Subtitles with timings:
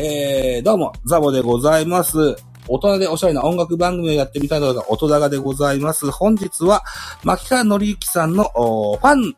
[0.00, 2.36] えー、どうも、ザボでございます。
[2.68, 6.08] 大人でおしゃれな音楽番組をやってみたいのが音高でございます。
[6.12, 6.84] 本日は、
[7.24, 9.34] 牧川のりゆきさんのおファン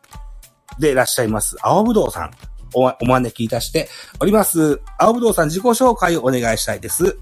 [0.77, 2.31] でいらっしゃいます、青ぶどうさん、
[2.75, 4.79] おお招きいたしております。
[4.99, 7.17] 青ぶどうさん自己紹介をお願いしたいです。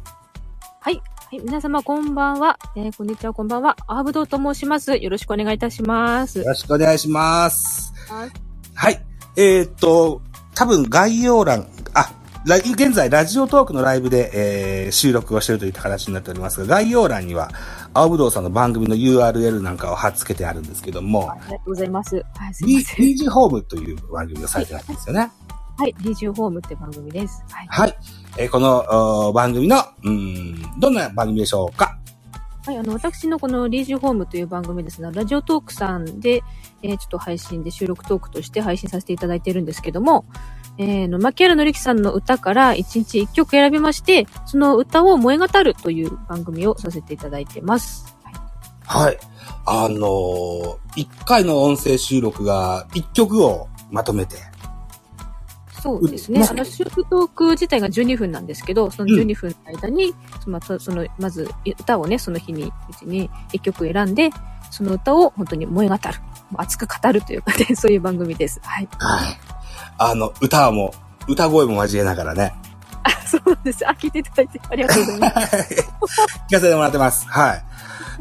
[0.81, 0.95] はい。
[0.95, 1.39] はい。
[1.39, 2.59] 皆様、こんばんは。
[2.75, 3.77] えーこんにちは、こんばんは。
[3.87, 4.97] アーブドウと申します。
[4.97, 6.43] よろしくお願いいたしますよ。
[6.45, 7.93] ろしくお願いします。
[8.09, 8.31] はい
[8.75, 9.01] はい。
[9.37, 10.21] えーっと、
[10.55, 11.69] 多分概要欄、
[12.57, 17.51] 現在ラジオトークのライブで、えー収録をしているといった形になっておりますが、概要欄には、
[17.93, 22.15] 青ぶどうさんの番組の URL なんかを貼っ付けてあるんですけどもあ、りがとうございます。
[22.35, 23.05] はい、すいません。
[23.05, 25.31] BG ホームという番組をされてるんですよね。
[25.77, 25.95] はい。
[26.01, 27.43] リージュホームって番組です。
[27.51, 27.67] はい。
[27.69, 27.97] はい。
[28.37, 30.09] えーこのお番組の、うー
[30.75, 31.97] ん、どんな番組でしょうか？
[32.65, 32.77] はい。
[32.77, 36.41] あの、私のこのリージュホームという番組ですね、ラジオトークさんで、
[36.81, 40.25] えーちょっと配信で収録トークとして配信させていただいてるんですけども、
[40.79, 48.15] えーの、牧原のりきさんの歌から1日1曲選びまして、その歌を燃え語るという番組をさせていただいてます。
[48.23, 48.39] はい
[48.89, 49.19] はい。
[49.67, 54.37] あのー、1回の音声収録が1曲をまとめて、
[55.79, 56.39] そうですね。
[56.39, 64.29] まあの、収録トーク自体が12分なんですけど、その12分の間に、その、その、まず、歌をね、その日に、うちに1曲選んで、
[64.71, 66.01] その歌を本当に燃え語る。
[66.57, 68.59] 熱く語るというかね、そういう番組です。
[68.63, 68.89] はい。
[68.97, 69.58] はい。
[69.99, 70.93] あの、歌も、
[71.27, 72.53] 歌声も交えながらね。
[73.03, 73.87] あ、そうなんです。
[73.87, 75.55] あ、聞いていただいてありがとうございます。
[76.49, 77.27] 聞かせてもらってます。
[77.27, 77.63] はい。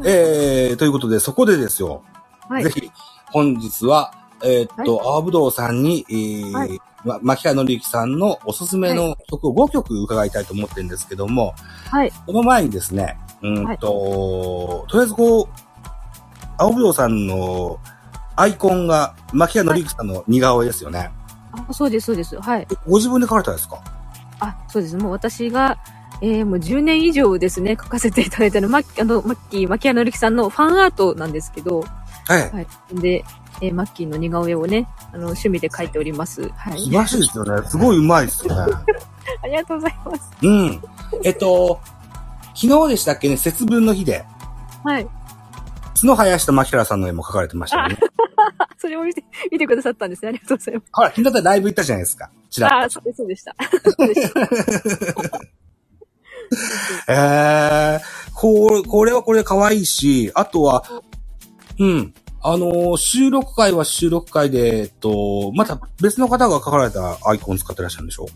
[0.05, 2.03] えー、ということで、そこでですよ。
[2.49, 2.71] はいぜ。
[2.71, 2.91] ひ、
[3.27, 4.12] 本日は、
[4.43, 11.55] えーっと、青ぶどうさんに、えーはいま、牧原のりゆきさんのおすすめの曲を5曲伺いたいと思ってるんですけども、
[11.91, 12.12] はい。
[12.27, 15.47] その前にですね、うんと、とりあえずこう、
[16.56, 17.78] 青ぶどうさんの
[18.34, 21.10] アイコンが牧原のりゆきさんの似顔絵ですよね。
[21.53, 22.41] あ、そうです、そうです。
[22.41, 22.66] はい。
[22.70, 23.81] えご自分で描かれたんですか？
[24.41, 24.97] あ、そうです。
[24.97, 25.78] もう私が、
[26.20, 31.84] えー、もう10年以上ですね、書かせていただいたの、マッキー、あの、マッキー、マキアのりきさんのファンアートなんですけど、
[32.26, 32.50] はい。
[32.53, 32.66] はい。
[32.94, 33.25] で、
[33.60, 36.48] えーマッキーの似顔絵をね、あの、趣味で描いております。
[36.56, 36.78] はい。
[36.78, 37.69] 素晴らしいですよね。
[37.69, 38.72] すごいうまいですよね。
[39.42, 40.30] ありがとうございます。
[40.42, 40.82] うん。
[41.25, 41.80] えっと、
[42.54, 44.25] 昨日でしたっけね、節分の日で、
[44.84, 45.09] はい。
[46.03, 47.98] 角生やした牧原さんの絵も描かれてましたよね。
[48.59, 50.28] あ、 それを見て、見てくださったんですね。
[50.28, 50.86] ありがとうございます。
[50.92, 52.31] ほら、昨日だったらライブ行ったじゃないですか。
[52.50, 53.54] ちらっあー、そうでした。
[53.97, 54.47] そうでした。
[55.28, 55.41] と。
[57.09, 58.00] えー、
[58.34, 60.84] これ、これはこれで可愛いし、あとは、
[61.78, 62.15] うん。
[62.41, 68.26] あのー収録会は収録会で、えっと、また別の方が書かれたアイコン使ってらっしゃるんでしょ？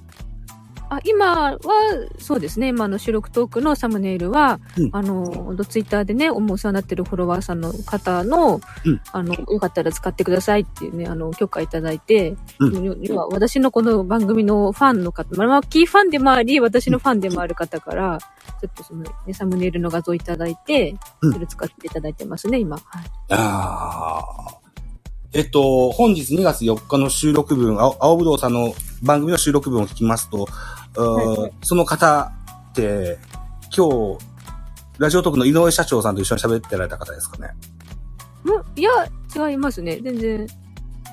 [0.97, 1.59] あ、今は、
[2.19, 2.69] そうですね。
[2.69, 18.19] 今あの収録トークのサムネイルは、うんあの、ツイッターでね、おお世話になってるフォロワーさんの方の、うんあの、よかったら使ってくださいっていうね、あの、許可いただいて、うん要要は私のこの番組のファンの方、まあ、マッキーファンでもあり、私のファンでもある方から、
[18.61, 22.77] ちょっとその、ね、サムネイルの画像いただいて、うんそれ使っていただいてますね、今。
[22.77, 23.05] はい。
[23.31, 24.25] あ
[24.59, 24.63] あ。
[25.35, 30.47] えっと、本日2月4日の収録分、青青ぶどうさんの番組の収録分を聞きますと、
[30.95, 32.33] はいはその方
[32.71, 33.19] って、
[33.75, 33.89] 今
[34.19, 34.25] 日、
[34.99, 37.55] ラジオトークの井上社長さんと一緒に喋ってられた方ですかね？
[38.45, 38.91] うんいや、
[39.35, 39.99] 違いますね。
[40.03, 40.47] 全然。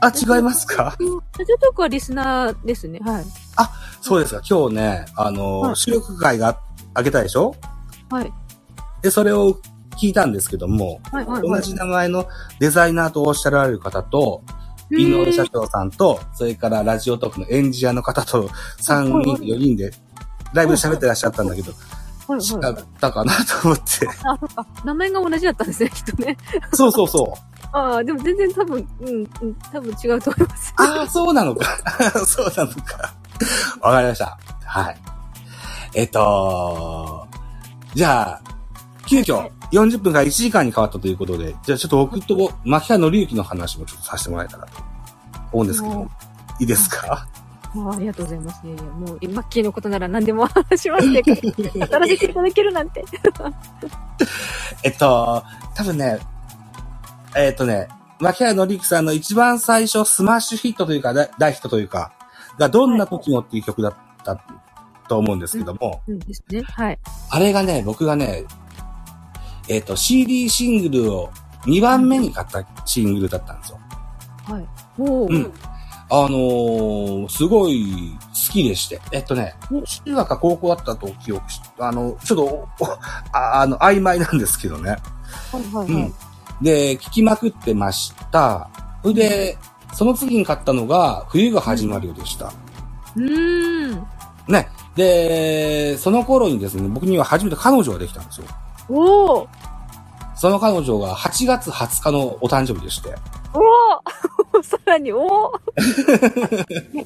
[0.01, 0.95] あ、違いますか？
[1.37, 2.99] ラジオトークはリスナーですね。
[3.03, 3.25] はい。
[4.01, 4.41] そうですか。
[4.49, 6.59] 今日ね、あの、はい収録会が
[6.93, 7.55] あげたでしょ？
[8.09, 8.33] はい。
[9.01, 9.59] で、それを
[10.01, 11.41] 聞いたんですけども、はい、はい。
[11.41, 12.27] はい同じ名前の
[12.59, 14.41] デザイナーとおっしゃられる方と、
[14.91, 18.49] 井上社長さんと、それからラジオトークのエンジニアの方と
[18.81, 19.91] 3人、4人で
[20.53, 24.07] ライブで喋ってらっしゃったんだけど、はい違はいったかなと思って。
[24.07, 24.67] あ、そっか。
[24.85, 26.37] 名前が同じだったんですね、きっとね。
[26.73, 27.49] そうそうそう。
[27.71, 30.73] ああ、でも全然多分、うん、うん、多分違うと思います。
[30.77, 31.65] ああ、そうなのか。
[32.25, 33.15] そうなのか。
[33.81, 34.37] わかりました。
[34.65, 34.97] はい。
[35.95, 37.27] えっと、
[37.95, 38.41] じゃあ、
[39.07, 44.71] 急遽40分から1時間に変わったということで、じゃあちょっと僕と槇原敬之の話もちょっとさせてもらえたらと
[45.51, 46.09] 思うんですけど
[46.59, 47.27] いいですか？
[47.75, 48.65] ありがとうございます。
[48.65, 53.05] いやいや、もう、マッキーのことなら何でも話しますって、語らせていただけるなんて。
[54.83, 55.43] えっと、
[55.75, 56.19] 多分ね、
[57.35, 57.87] えっとね、
[58.19, 62.11] 槇原敬之さんの一番最初スマッシュヒットというか、大大ヒットというか、
[62.57, 63.93] がどんな時もっていう曲だっ
[64.23, 64.41] た
[65.07, 66.63] と思うんですけども、うんですね。
[66.63, 66.99] はい。
[67.29, 68.45] あれがね、僕がね、
[69.69, 71.31] えっ、と、CD シングルを
[71.65, 73.79] 2番目に買ったシングルだったんですよ。
[74.45, 74.67] はい。
[74.97, 75.53] おーうん
[76.11, 78.99] あのー、すごい好きでして。
[79.11, 82.67] えっとねうん、中学か高校だったと記憶し、あの、ちょっと、お
[83.31, 84.89] ああの、曖昧なんですけどね。
[85.51, 86.13] はいはいはいうん。。
[86.63, 88.69] で、聞きまくってました。
[89.03, 89.57] それで、
[89.93, 92.51] その次に買ったのが、冬が始まるよでした。
[93.15, 94.07] うーん。
[94.47, 94.67] ね。
[94.95, 98.47] で、その頃にですね、僕には初めて彼女ができたんですよ。
[98.89, 99.47] おお
[100.35, 103.15] その彼女が8月20日のお誕生日でして。
[103.53, 103.59] お
[104.57, 105.51] お さらに、おお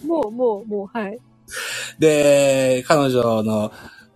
[0.06, 1.18] もう、もう、もう、はい。
[2.00, 3.72] で、彼女の、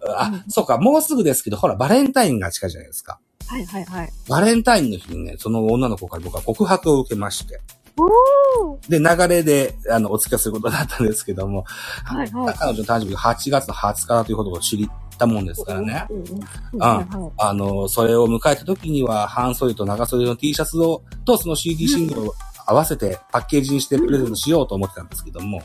[0.08, 3.20] あ、うんそうか、もうすぐですけど、ほら、バレンタインが近いじゃないですか。
[3.48, 4.10] はい、はい、はい。
[4.30, 7.60] バレンタインの日にね、その女の子から僕は告白を受けまして。
[8.90, 11.64] で、流れで、あの、お付き合いすることになったんですけども、
[12.04, 12.56] はい、はい。
[12.56, 16.08] 彼女の誕生日が8月の20日だということを知ったもんですからね。
[16.10, 16.82] うん。
[17.38, 22.36] あの、それを迎えた時には、半袖と長袖の T シャツを、とその CD シングルを
[22.66, 25.62] 合わせてパッケージにしてプレゼントしようと思ってたんですけども、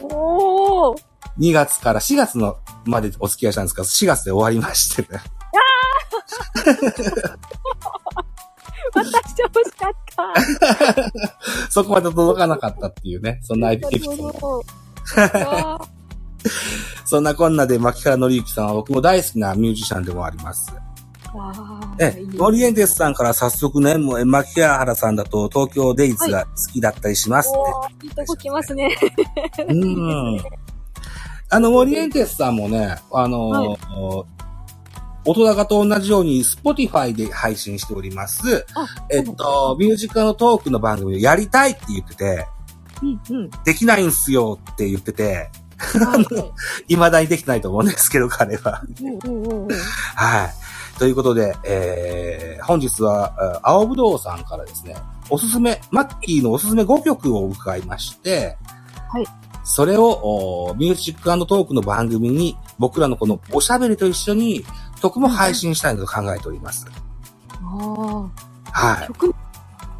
[0.00, 0.96] おお
[1.38, 5.20] 2月から4月のまでお付き合いしたんですが、4月で終わりましてね。
[8.94, 10.34] 私欲しかった。
[11.70, 14.62] そこまで届かなかったっていうね、そんなエピソード。
[17.04, 20.72] そんなこんなで、牧原紀之さんは僕も大好きなミュージシャンでもあります。
[21.34, 21.52] わ
[21.98, 28.94] えー、モリエンテスさんから早速ね、もう、え牧原さんだと東京デイズが好きだったりしますおーいいとこ来ますね。
[28.94, 29.64] って。
[29.64, 30.40] うん。
[31.48, 33.78] あの、モリエンテスさんもね、あの、はい
[35.24, 38.66] 大人がと同じように、Spotify で配信しております。
[38.74, 42.46] あえっと、ミュージカルのトークの番組をやりたいって言ってて、
[43.02, 43.50] うん、うん。
[43.64, 45.61] できないんすよって言ってて、は
[46.88, 48.82] い未だにできてないと思うんですけど、彼は。
[50.14, 50.98] はい。
[50.98, 54.94] ということで、えー、本日は、あ青ぶどうさんからですね、
[55.30, 58.56] おすすめ、マッキーのおすすめ5曲を伺いまして、
[59.10, 59.26] はい。
[59.64, 64.64] それを、おミュージックトークの番組に、僕らのこのおしゃべりと一緒に、
[65.00, 66.86] 曲も配信したいと考えております。
[67.62, 68.30] あ
[68.64, 69.08] あ、はい。
[69.08, 69.34] 曲、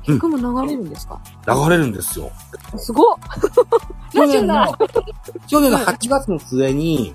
[0.05, 2.31] 曲も流れるんですか、流れるんですよ。
[2.77, 3.17] すごっ
[4.13, 4.79] 去ラジオ年だの、
[5.47, 7.15] 去年の8月の末に、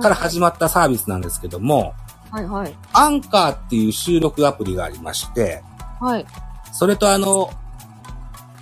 [0.00, 1.94] から始まったサービスなんですけども、
[2.30, 2.74] はいはい。
[2.92, 5.62] アンカーっていう収録アプリがありまして、
[6.00, 6.26] はい。
[6.72, 7.50] それとあの、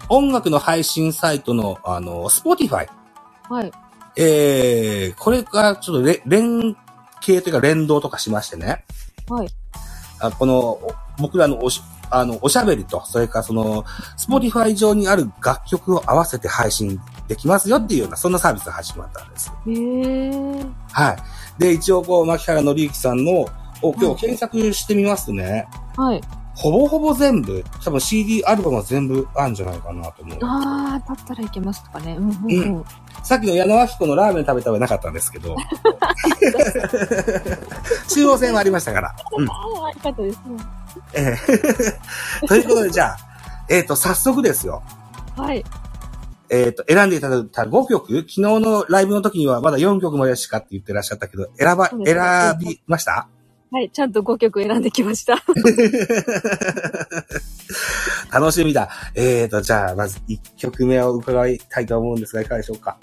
[0.08, 2.86] 音楽の配信サイトの、あの、Spotify。
[3.48, 3.72] はい。
[4.16, 6.76] えー、これがちょっとれ連
[7.20, 8.84] 携というか連動とかしましてね。
[9.28, 9.48] はい。
[10.20, 13.84] あこの、お僕らのおし、あの、おしゃべりと、それからその、
[14.16, 19.52] Spotify 上にある楽曲を合わせて配信できますよっていうような、そんなサービスが始まったんです。
[19.66, 20.66] へえ。
[20.92, 21.16] はい。
[21.58, 23.46] で、一応こう、牧原紀之さんの、
[23.82, 26.20] を今日検索してみますとね、はい。
[26.56, 30.38] ほぼほぼ全部、多分 CD アルバムは全部あるんじゃないかなと思う。
[30.42, 32.16] ああ、だったらいけますとかね。
[32.18, 32.84] うんうんうん。
[33.22, 35.54] さっきの矢野明子のラーメン食べたはなかったんですけど。
[38.08, 39.14] 中央線はありましたから。
[39.38, 39.48] うん。
[39.48, 39.52] あ
[39.86, 40.56] あ、よかったですね。
[41.14, 41.36] え
[42.42, 43.16] え ということで、じゃあ、
[43.68, 44.82] えっ、と、早速ですよ。
[45.36, 45.64] はい。
[46.48, 53.28] えっ、と、選んでいただいた5曲、昨日のライブの時にはまだ4曲までしかって言ってらっしゃったけど、選ば、選びました？
[53.72, 53.90] はい。
[53.90, 55.42] ちゃんと5曲選んできました。
[58.32, 58.88] 楽しみだ。
[59.14, 62.96] えっ、と、じゃあ、まず1曲目を伺いたいと思うんですが、いかがでしょうか？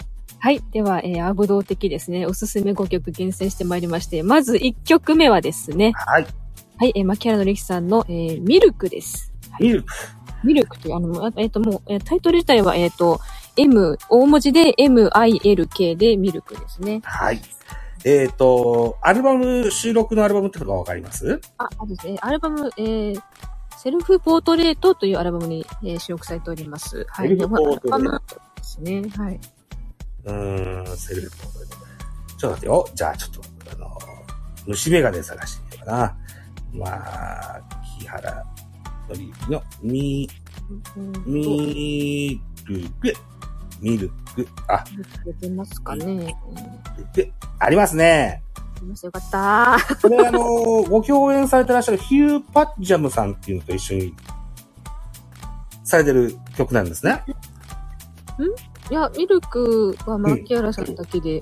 [0.44, 0.62] はい。
[0.72, 2.26] では、えー、アブドウ的ですね。
[2.26, 5.92] おすすめ5曲厳選してまいりまして、まず1曲目はですね。
[5.94, 6.26] はい。
[6.76, 6.92] はい。
[6.94, 9.32] えー、牧原のりきさんの、えー、ミルクです。
[9.58, 9.94] ミルク。
[10.44, 13.20] ミルクという、あの、あえっ、と、もう、えータイトル自体は、えっ、と、
[13.56, 17.00] M、大文字で MILK でミルクですね。
[17.04, 17.40] はい。
[18.04, 21.40] えっ、と、アルバム、収録のアルバムってのがわかります？
[21.56, 22.18] あ、あですね。
[22.20, 23.22] アルバム、えー、
[23.78, 27.06] セルフポートレートというアルバムに、えー収録されております。
[27.08, 27.28] はい。
[27.28, 29.08] セルフポートレートですね。
[29.16, 29.40] はい。
[30.24, 31.76] うーん、セルフポートレート。
[32.38, 32.88] ちょっと待ってよ。
[32.94, 33.98] じゃあ、ちょっと、あの、
[34.66, 36.16] 虫眼鏡探してみようかな。
[36.72, 37.62] まあ、
[37.98, 38.44] 木原
[39.08, 40.28] のりの、み、
[41.26, 43.14] ミルク、
[43.80, 44.84] ミルク、あ、
[45.24, 46.34] 出てますかね。
[47.58, 48.42] ありますね。
[49.02, 49.78] よかった。
[50.02, 50.42] これあの、
[50.82, 54.14] ご共演されてらっしゃるヒュー・パッジャムさんっていうのと一緒に、
[55.84, 57.22] されてる曲なんですね。
[58.90, 61.40] いや、ミルクは牧原さんだけで、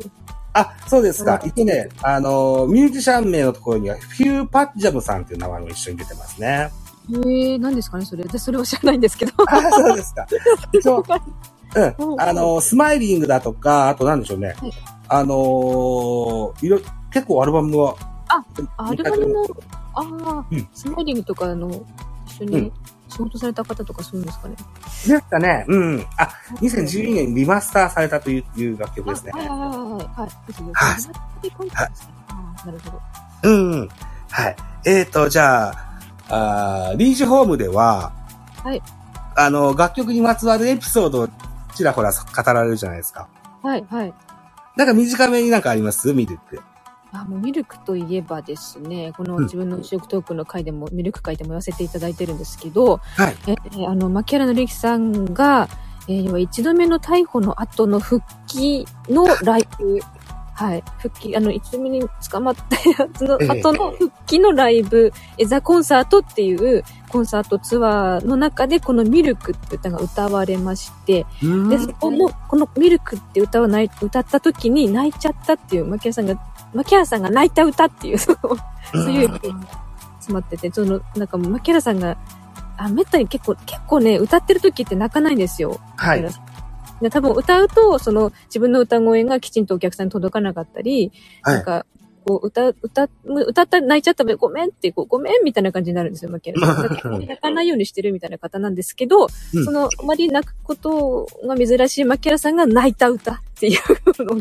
[0.54, 1.40] あ、そうですか。
[1.42, 6.70] うん一応ね、あの、ミュージシャン名のところには、ヒュー・パッジャムさんっていう名前も一緒に出てますね。
[7.26, 8.25] へえ、何ですかね、それ。
[8.25, 9.32] 私、それを知らないんですけど。
[9.49, 10.26] あ、そうですか。
[10.72, 11.04] 一応、う
[11.99, 12.20] うんん。
[12.20, 14.49] あの、スマイリングだとか、あとなんでしょうね。
[14.49, 14.72] はい
[15.08, 16.80] あのーいろ、
[17.12, 17.94] 結構アルバムは、
[18.28, 18.42] あ
[18.78, 19.44] アルバムの、
[19.94, 20.00] あ
[20.40, 21.68] あ、うんスマイリングとかの、
[22.26, 22.72] 一緒にうん
[23.12, 24.57] 仕事された方とかそういうんですかね？
[24.57, 25.64] ですかね。
[25.69, 26.07] うん。
[26.16, 26.28] あ、
[26.61, 29.38] 2012年にリマスターされたといういう楽曲ですねあ。
[29.38, 30.07] はいはいはいはい。
[30.07, 31.71] はい。
[31.71, 31.90] はい
[32.66, 33.00] なるほど。
[33.42, 33.88] うんうん。
[34.31, 34.57] はい。
[34.87, 35.75] えっ、と、じゃあ、
[36.28, 38.12] あーリージュホームでは、
[38.62, 38.81] はい。
[39.37, 41.28] あの、楽曲にまつわるエピソードを
[41.75, 43.28] ちらほら語られるじゃないですか。
[43.62, 44.14] はいはい。
[44.76, 46.12] なんか短めになんかあります？
[46.14, 46.61] ミルク。
[47.12, 53.37] あ、もうミルクといえばですね、このうん自分の主力トークの回でも、ミルク回でも言わせていただいてるんですけど、はい。
[53.47, 55.69] えーあの、牧原紀之さんが、
[56.09, 60.00] えー要は一度目の逮捕の後の復帰のライブ、
[60.54, 60.85] はい。
[60.99, 76.38] 復帰、あの、一度目に捕まったやつのええ後の復帰のライブ、えザ・コンサートっていうコンサートツアーの中で、このミルクって歌が歌われまして、うんで、そこの、このミルクって歌をない歌った時に泣いちゃったっていう、牧原さんが、
[76.75, 78.38] 牧原さんが泣いた歌っていう、その、
[78.93, 82.17] そういう詰まってて、その、なんか、牧原さんが、
[82.76, 85.81] あ、めったに結構、結構ね、歌ってる時って泣かないんですよ。
[85.97, 86.25] はい。
[87.02, 91.11] で多分歌うと、その、自分の歌声がきちんとお客さんに届かなかったり、
[91.43, 91.55] はい。
[91.57, 91.87] なんか、
[92.25, 97.26] こう、歌、歌、歌ったら泣いちゃったらごめんって、こう、ごめんみたいな感じになるんですよ、牧原さん。
[97.26, 104.41] 泣かないようにしてるみたいな方なんですけど、うんその、あまり泣くことが珍しい牧原さんが泣いた歌っていうのを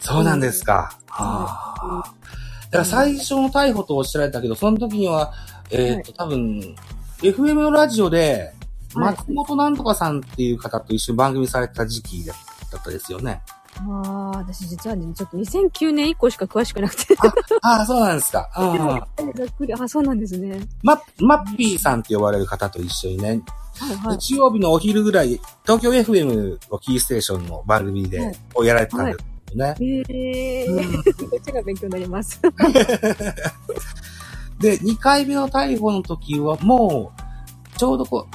[0.00, 0.98] そうなんですか。
[1.08, 2.14] はあ。
[2.70, 5.32] だから最初の逮捕とおっしゃられたけど、その時には、
[5.70, 6.74] えっ、と、多分、
[7.22, 8.60] FM のラジオで、はい
[8.94, 12.34] 松本なんとかさんっていう方と一緒に番組されてた時期だ
[12.76, 13.40] ったですよね。
[13.88, 17.14] ああ、私実はね、ちょっと2009年以降しか詳しくなくて。
[17.62, 18.48] ああ、そうなんですか。
[18.58, 19.32] うん。
[19.34, 20.60] ざっくり、あ、そうなんですね。
[20.82, 23.42] ま、マッピーさんって呼ばれる方と一緒にね、
[23.78, 24.18] はいはい。
[24.18, 28.22] 日曜日のお昼ぐらい、東京 FM をキーステーションの番組はでい、
[28.54, 29.18] をやられてたんです
[29.50, 29.74] よね。
[30.08, 30.92] ええうん
[31.30, 32.40] こっちが勉強になります。
[34.60, 37.12] で、2回目の逮捕の時は、も
[37.74, 38.34] う、ちょうどこう、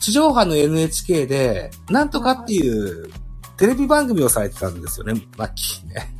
[0.00, 3.10] 地上波の NHK で、なんとかっていう、
[3.56, 6.14] テレビ番組をされてたんですよね、マッキーね。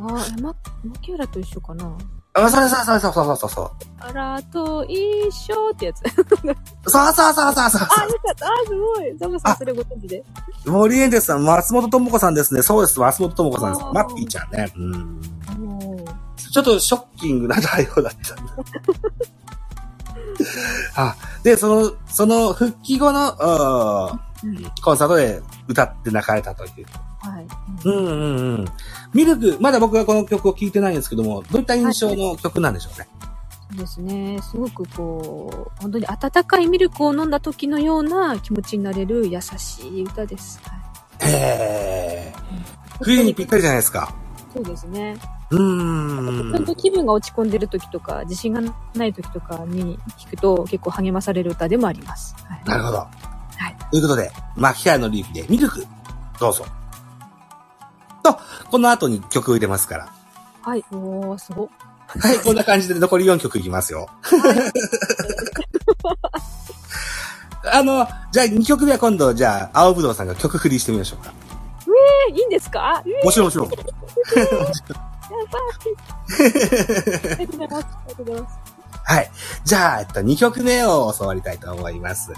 [0.00, 0.54] ああ、えま、
[0.84, 1.96] 牧原と一緒かな
[2.36, 3.70] あ、そうそうそうそうそうそうそう。
[3.98, 6.02] あらと一緒ってやつ。
[6.10, 8.46] そうそうそうそうそうあ、よかった。
[8.46, 9.16] あ、すごい。
[9.16, 10.22] ザボさん、それご存知で。
[10.66, 12.60] 森エンデスさん、松本智子さんですね。
[12.60, 14.70] そうです、松本智子さんですマッピーちゃんね。
[14.76, 15.20] うん。
[16.36, 18.36] ちょっとショッキングな対応だった。
[21.02, 24.20] あ、で、その、その復帰後の、うんうん
[24.82, 26.86] コンサートで歌って泣かれたという。
[27.30, 27.46] はい。
[27.84, 28.64] うんうんうん。
[29.12, 33.08] ミルク、まだ僕はこの曲を聴いてないんですけども、どういった印象の曲なんでしょうね？
[33.70, 34.38] そうですね。
[34.42, 40.60] すごくこう、本当に温かいミルクを飲んだ時のような気持ちになれる優しい歌です。
[40.62, 40.76] はい
[41.32, 43.02] へー。
[43.02, 44.14] 冬にぴったりじゃないですか。
[44.54, 45.16] そうですね。
[45.50, 46.76] うー本当ん。
[46.76, 48.60] 気分が落ち込んでる時とか、自信が
[48.94, 52.34] ない時とかに聞くと結構励まされる歌でもあります。
[52.44, 52.62] はい。
[52.64, 52.98] なるほど。
[52.98, 53.08] は
[53.68, 53.76] い。
[53.90, 55.86] ということで、牧原のリーフでミルク、
[56.38, 56.64] どうぞ。
[58.32, 58.38] と、
[58.70, 60.08] この後に曲を入れますから。
[60.62, 60.84] はい。
[60.92, 61.68] おー、すごっ。
[62.08, 64.08] はい、こんな感じで残り4曲いきますよ。
[67.72, 71.32] あの、じゃあ2曲目は今度、じゃあ、青ぶどうさんが曲振りしてみましょうか。
[72.28, 73.02] え、いいんですか？
[73.06, 73.68] えもちろんもちろん。
[73.68, 73.70] い。
[73.72, 73.76] あ
[77.38, 77.86] りがとうございます。
[77.86, 78.58] ありがとうございます。
[79.04, 79.30] はい。
[79.64, 82.32] じゃあ、えっと、2曲目を教わりたいと思います。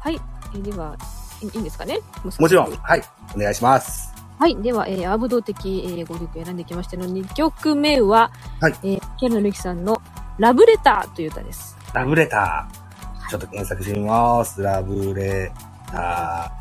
[0.00, 0.20] はい。
[0.54, 0.96] えーでは、
[1.42, 1.98] いいいんですかね？
[2.38, 2.72] もちろん。
[2.76, 3.02] はい。
[3.36, 4.11] お願いします。
[4.38, 4.56] はい。
[4.56, 10.00] では、えー、アーブド的、えー、5曲選んできましたの2曲目は、はいえー、キャラのルキさんの
[10.38, 11.76] ラブレターという歌です。
[11.94, 13.30] ラブレター。
[13.30, 14.60] ちょっと検索してみます。
[14.62, 15.52] ラブレ
[15.90, 16.52] タ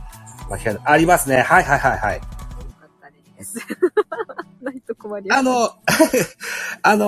[0.50, 0.82] ー。
[0.84, 1.42] ありますね。
[1.42, 2.16] はいはいはいはい。
[2.16, 3.58] よかったです。
[4.62, 5.40] ないと困ります。
[5.40, 5.70] あの、
[6.84, 7.06] あの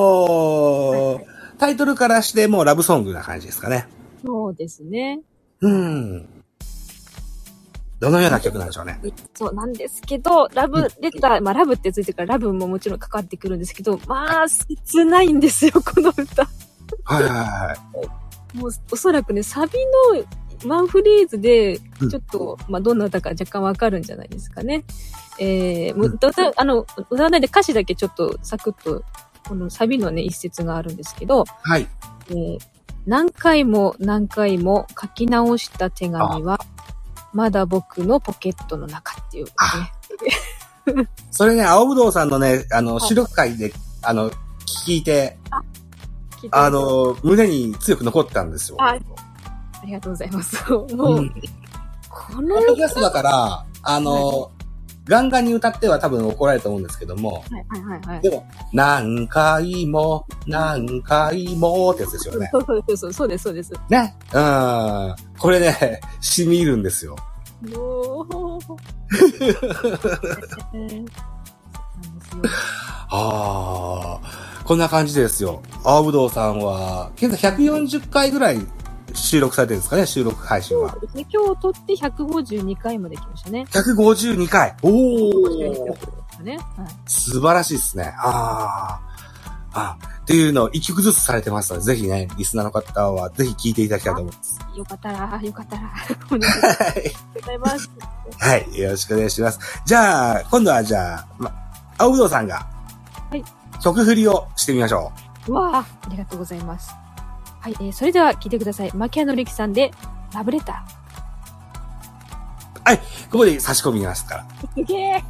[1.19, 3.87] ータイトルからしてもうラブソングな感じですかね。
[4.25, 5.21] そうですね。
[5.61, 6.42] うん。
[8.03, 8.99] どのような曲なんでしょうね？
[9.33, 16.43] そうなんですけど、ラブレター、まあラブってついてるからラブももちろんかかってくるんですけど、まあ、切ないんですよ、 この歌。
[17.05, 17.77] はいはいは
[18.53, 18.57] い。
[18.57, 19.71] もう、おそらくね、サビ
[20.65, 24.83] のワンフレーズでうん、ちょっと、まあ、どんな歌か若干わかるんじゃないですかね。
[25.39, 29.03] えー、もう歌、あの、歌わないで歌詞だけちょっとサクッと、
[29.47, 31.87] このサビのね、一節があるんですけど、はい。
[32.29, 32.59] えー
[33.05, 36.57] 何回も何回も書き直した手紙は、
[37.33, 39.51] まだ僕のポケットの中っていう、ね。
[41.31, 44.29] それね、青ぶどうさんのね、あの、はい収録会で、あの、
[44.85, 45.37] 聞いて、
[46.41, 48.77] 聞いてあの、胸に強く残ったんですよ。
[48.79, 48.89] あ
[49.83, 50.71] ありがとうございます。
[50.71, 51.29] もう、うん。
[52.09, 54.51] このポッドキャストだから、あの、
[55.05, 58.21] ガンガンに歌っては多分怒られると思うんですけども、はいはいはいはい。
[58.21, 62.49] でも、何回も、何回もってやつですよね。
[62.51, 63.73] そうそうそうそうです、そうです。
[63.89, 64.15] ね。
[64.33, 65.15] うん。
[65.37, 67.15] これね、染み入るんですよ。
[67.61, 68.77] もう、
[70.73, 71.07] えー。
[73.09, 75.61] ああ、こんな感じですよ。
[75.83, 78.59] 青ぶどうさんは、現在140回ぐらい
[79.13, 81.01] 収録されてるんですかね、収録配信はそう。
[81.01, 81.25] ですね。
[81.31, 83.65] 今日撮って152回まで来ましたね。
[83.69, 84.75] 152回。
[84.81, 85.85] お52ー。
[85.85, 86.57] 曲ね。
[86.57, 86.87] はい。
[87.05, 88.13] 素晴らしいですね。
[88.17, 89.13] ああ。
[89.75, 94.59] あっていうのを一曲ずつされてますので、ぜひね、リスナーの方はぜひ聴いていただきたいと思います。
[94.75, 95.93] よかったら、よかったら、
[96.31, 97.89] お願いします。
[98.39, 98.79] はい。
[98.79, 99.59] よろしくお願いします。
[99.85, 101.51] じゃあ、今度はじゃあ、ま、
[101.97, 102.65] 青ぶどうさんが、
[103.29, 103.43] はい。
[103.81, 105.11] 曲振りをしてみましょ
[105.47, 105.53] う。
[105.53, 107.02] わあ、ありがとうございます。
[107.63, 108.91] はい、えー、それでは聞いてください。
[108.93, 109.91] マキアノリキさんで、
[110.33, 110.83] ラブレタ
[112.83, 112.97] はい。
[113.31, 114.45] ここで差し込みますから。
[114.75, 114.83] ー。
[114.83, 115.23] すげえ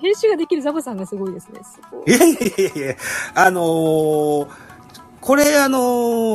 [0.00, 1.58] 編集ができるザボさんがすごいですね。
[1.64, 2.08] すごい。
[2.08, 2.96] いやいやいやいや、
[3.34, 4.48] あのー
[5.20, 5.78] これあの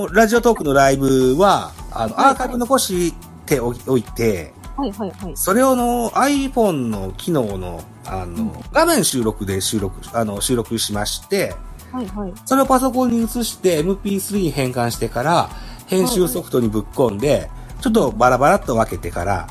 [0.09, 3.13] ーラジオトークのライブは、あの、はいアーカイブ残し
[3.45, 5.37] ておおいて、はいはいはい。
[5.37, 11.55] それをの iPhone の機能の、あの、うん画面収録で収録、あの、収録しまして、
[11.91, 12.33] はいはい。
[12.45, 15.49] それをパソコンに移して MP3 に変換してから、
[15.87, 17.49] 編集ソフトにぶっ込んで、
[17.81, 19.47] ちょっとバラバラっと分けてから、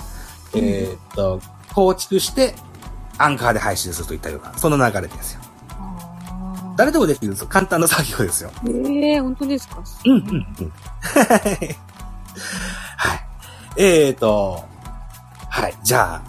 [0.54, 1.40] うんえーっと、
[1.74, 2.54] 構築して、
[3.18, 5.40] アンカーで配信するといったような、その流れですよ。
[5.70, 7.48] あ誰でもできるんですよ。
[7.48, 8.50] 簡単な作業ですよ。
[8.64, 9.82] ーええー、本当ですか？
[10.04, 10.18] うんうん
[10.60, 10.72] うん。
[12.96, 13.20] はい。
[13.76, 14.64] えーと、
[15.50, 15.74] はい。
[15.82, 16.22] じゃ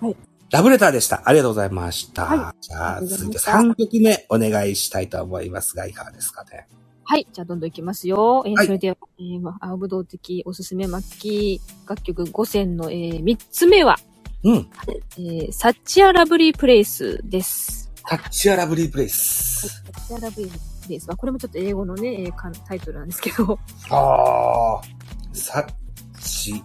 [0.00, 0.04] あ。
[0.04, 0.16] はい。
[0.54, 1.22] ラブレターでした。
[1.24, 2.26] ありがとうございました。
[2.26, 6.68] はいじゃあ、続いてうございま3曲目お願いしたいと思いますが、いかがですかね？
[7.02, 7.26] はい。
[7.32, 8.44] じゃあ、どんどんいきますよ。
[8.46, 13.96] えーはいそれでは、えーま青ぶどう的おすすめ末期楽曲5選の、えー、3つ目は、
[14.44, 14.70] うん。
[15.18, 17.90] えー、サッチアラブリープレイスです。
[18.06, 19.66] タッチアラブリープレイス。
[19.68, 20.50] サッチアラブリー
[20.84, 23.58] プレイスは、これもちょっと英語のね、えータイトルなんですけど、
[23.90, 25.36] あー。
[25.36, 25.66] サッ
[26.22, 26.62] チ。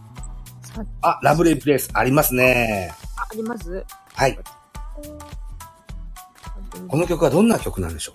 [1.01, 2.91] あ、ラブリープレイスありますね。
[3.17, 3.83] ああります？
[4.13, 4.39] はい。
[6.87, 8.13] この曲はどんな曲なんでしょ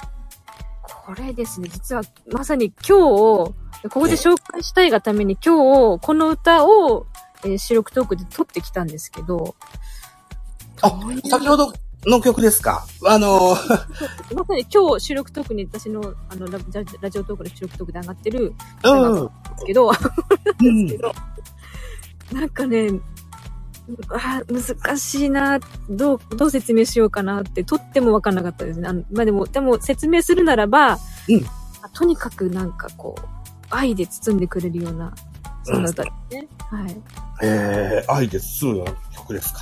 [1.07, 3.55] これですね、実はまさに今日、こ
[3.90, 7.07] こで紹介したいがために今日、この歌を、
[7.45, 9.55] えー収録トークで撮ってきたんですけど、
[10.81, 11.73] あ先ほど
[12.07, 12.87] の曲ですか？
[13.07, 13.69] あのー、
[14.35, 16.64] まさに今日収録トークに私のあのララ
[17.03, 19.29] ラジオトークの収録トークで上がってるんでうん。
[19.59, 21.12] すけど、うんけど、
[22.33, 22.89] なんかね、
[24.11, 25.61] あー難しいな、
[25.91, 28.89] どう、どう説明しようかなって、とってもわかんなかったですね。
[28.89, 31.45] あのまあでも、でも説明するならば、うん
[31.83, 33.23] あとにかくなんかこう、
[33.69, 35.15] 愛で包んでくれるような、
[35.65, 36.49] そんな歌ですね。
[36.71, 36.97] はい。
[37.43, 39.59] えー、愛で包むような曲ですか。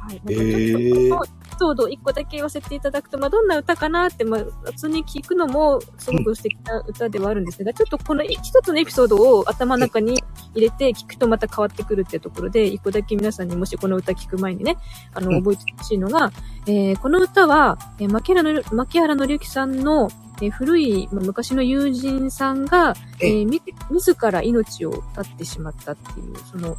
[0.00, 0.20] はい。
[0.28, 10.22] えーソードを一個だけ言わせていただくと、まあ、どんな歌かなって、まあ、普通に聞くのも、すごく素敵な歌ではあるんですが、ちょっとこの一つのエピソードを頭の中に
[10.54, 14.76] 入れて聞くとまた変わってくるっていうところで、一個だけ皆さんにもしこの歌聞く前にね、
[15.14, 15.42] あの、うん。
[15.42, 16.32] 覚えてほしいのが、
[16.66, 20.08] えーこの歌は、えー、牧原の、牧原のりゆきさんの、
[20.40, 26.76] えー古い、まあ昔の友人さんが、えーみ、自ら命を絶ってしまったっていう、その、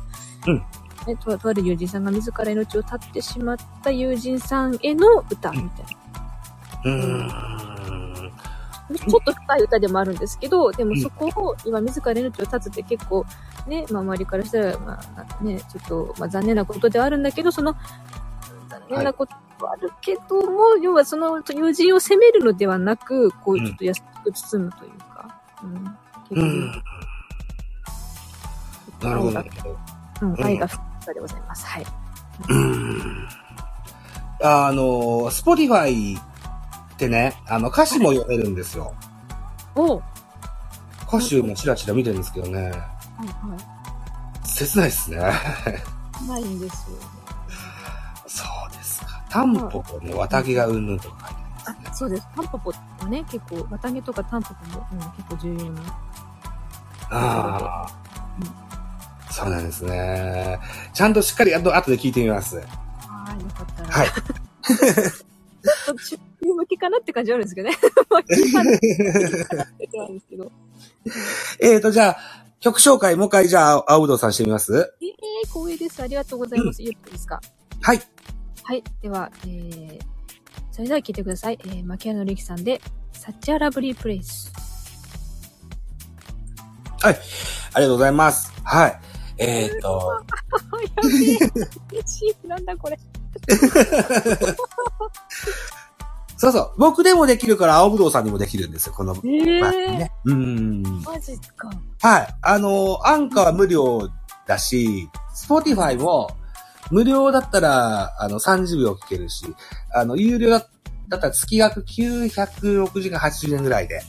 [0.48, 0.64] うん
[1.08, 5.86] ね、ととある友人さんが自ら命を絶ってしまった友人さんへの歌みたい
[6.84, 6.84] な。
[6.86, 7.54] うーん。
[8.98, 13.26] ちょっと深い歌でもあるんですけど、でもそこを今自ら命を絶つって結構
[13.68, 17.76] ね、まあ周りからしたら、まあね、ちょっと、まあ残念なことではあるんだけど、その、
[18.70, 19.34] 残念なこと
[19.66, 25.98] はあるけども、要はその友人を責めるのではなく、こう、うんちょっと優しく包むというか、うん。
[26.42, 26.72] うん。
[29.02, 29.44] なるほど。
[30.22, 31.66] うん、愛が深い歌でございます。
[31.66, 31.86] はい。
[32.50, 33.28] うん。
[34.42, 38.94] あの、 Spotifyってね、あの、歌詞も読めるんですよ。
[39.76, 40.04] おは
[41.08, 42.70] 歌詞もチラチラ見てるんですけどね。
[42.70, 43.58] いは
[44.44, 45.18] 切ないですね。
[45.18, 46.28] い。
[46.28, 46.98] ないんですよ。
[48.28, 49.24] そうですか。
[49.30, 51.90] タンポポの綿毛がうんぬんとか書いてありますね。
[51.92, 52.28] あ、そうです。
[52.36, 55.82] タンポポはね、結構、綿毛とかタンポポも、うん、結構重要な。
[57.10, 58.63] ああ。
[59.36, 60.60] そうなんですね。
[60.94, 62.58] ちゃんとしっかりあと後で聞いてみます。
[62.58, 62.62] は
[63.38, 63.90] い、よかったら。
[63.90, 64.08] はい。
[64.08, 64.18] ちょっ
[65.88, 67.76] と中級向きかなって感じはあるんですけどね。
[71.62, 72.18] えーと、じゃあ、
[72.60, 74.94] 曲紹介もう一回じゃあ、青ぶどうさんしてみます？
[75.02, 76.02] えー、光栄です。
[76.04, 76.82] ありがとうございます。
[76.82, 77.42] いいですか？
[77.82, 78.02] はい。
[78.64, 78.84] はい。
[79.02, 80.00] では、えー、
[80.72, 81.60] それでは聞いてください。
[81.66, 82.80] えー、牧野力さんで、
[83.12, 84.52] サッチャーラブリープレイス。
[87.02, 87.18] あり
[87.74, 88.54] がとうございます。
[88.64, 89.00] はい。
[89.44, 90.22] えーと、あ、
[90.82, 91.38] やべえ。
[91.92, 92.48] 嬉しい。
[92.48, 92.98] なんだこれ。
[96.38, 96.72] そうそう。
[96.78, 100.12] 僕でもできるから、青ぶどうさんにもできるんですよ、このえー、番組ね。
[100.26, 100.84] うん。
[101.04, 101.70] マジか。
[102.02, 102.36] はい。
[102.42, 104.10] あの、アンカーは無料
[104.48, 106.30] だし、 Spotifyも
[106.92, 109.46] 無料だったら、あの、30秒聞けるし、
[109.94, 110.68] あの、有料だっ
[111.10, 114.02] たら月額960円、80円ぐらいで、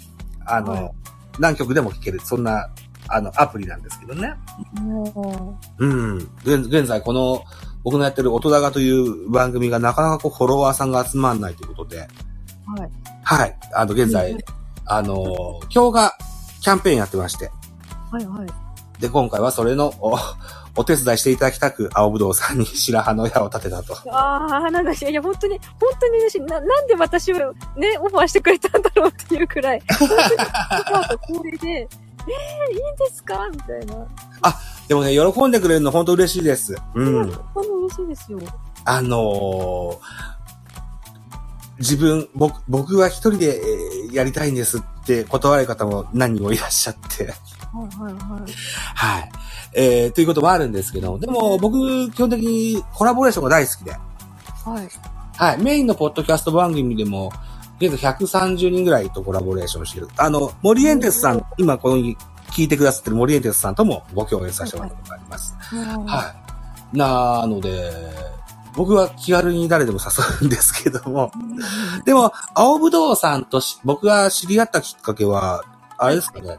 [0.46, 0.90] あの、はい
[1.38, 2.70] 何曲でも聞ける、そんな、
[3.08, 4.34] あの、アプリなんですけどね。
[4.80, 6.16] もうん。
[6.44, 7.44] 現現在、この
[7.82, 12.08] 僕のやってる音高という番組がなかなかこうフォロワーさんが集まんないということで、はい。
[13.22, 13.56] はい。
[13.74, 14.38] あの、現在、うん
[14.86, 16.12] あのー今日が
[16.60, 17.50] キャンペーンやってまして、
[18.10, 19.00] はいはい。
[19.00, 20.16] で、今回はそれのお、
[20.76, 23.94] お手伝いしていただきたく、青ぶどうさんに白羽の矢を立てたと。
[24.10, 26.40] ああ、なんだし、いや、本当に、本当に嬉しい。
[26.42, 29.82] な、なんで私をね、オファーしてくれたんだろうっていうくらい。
[29.98, 31.88] 本当に、スカート光栄で、
[32.28, 33.48] えー、いいんですか？
[33.50, 34.06] みたいな。
[34.88, 36.74] でもね、喜んでくれるの本当嬉しいです。
[36.94, 37.30] うん。
[37.30, 38.38] 本当に嬉しいですよ。
[38.84, 39.98] あのー
[41.80, 47.24] 自分、僕、僕は一人で、えーやりたいんですって断る方も何人もいらっしゃって。
[47.24, 47.32] はい
[48.00, 48.52] はいはい。
[48.94, 49.32] はい。
[49.74, 53.90] えー、ということもあるんですけど、でも僕、基本的にコラボレーションが大好きで。
[53.90, 53.98] は
[54.80, 54.88] い。
[55.36, 55.58] はい。
[55.58, 57.32] メインのポッドキャスト番組でも、
[57.80, 60.08] 現在130人ぐらいとコラボレーションしてる。
[60.16, 65.54] あの、森エンテスさん、今この聞いてくださってる森エンテスさんともご共演させてもらったことがあります。
[65.58, 66.34] はは
[66.92, 66.96] い。
[66.96, 67.90] なので、
[68.76, 71.32] 僕は気軽に誰でも誘うんですけども、
[72.04, 75.62] でも、青ぶどうさんとし僕が知り合ったきっかけは、
[75.98, 76.58] あれですかね。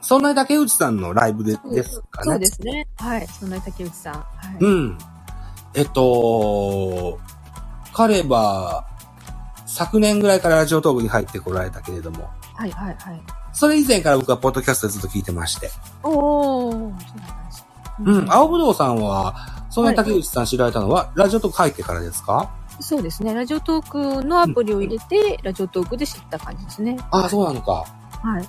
[0.00, 1.74] そんなに竹内さんのライブでい。
[1.74, 2.32] ですかね。
[2.32, 2.86] そうですね。
[2.96, 3.26] はい。
[3.26, 4.14] そんな竹内さん。
[4.14, 4.22] は
[4.60, 4.64] い。
[4.64, 4.98] うん。
[5.74, 7.18] えっと、
[7.92, 8.86] 彼は、
[9.74, 13.20] 昨年ぐらいからラジオトークに入ってこられたけれども、はいはいはい。
[13.52, 15.68] それ以前から僕はポッドキャストでずっと聞いてまして。
[16.04, 17.66] おー、そうなんです。
[18.04, 18.32] うん。
[18.32, 19.34] 青ぶどうさんは、
[19.70, 22.50] そんなに竹内さん知られたのは、ラジオトーク入ってからですか？
[22.78, 23.34] そうですね。
[23.34, 26.96] ラジオトークのアプリを入れて、ラジオトークで知った感じですね。
[27.10, 27.84] ああ、そうなのか。
[28.22, 28.48] はい。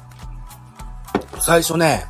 [1.39, 2.05] 最初ね、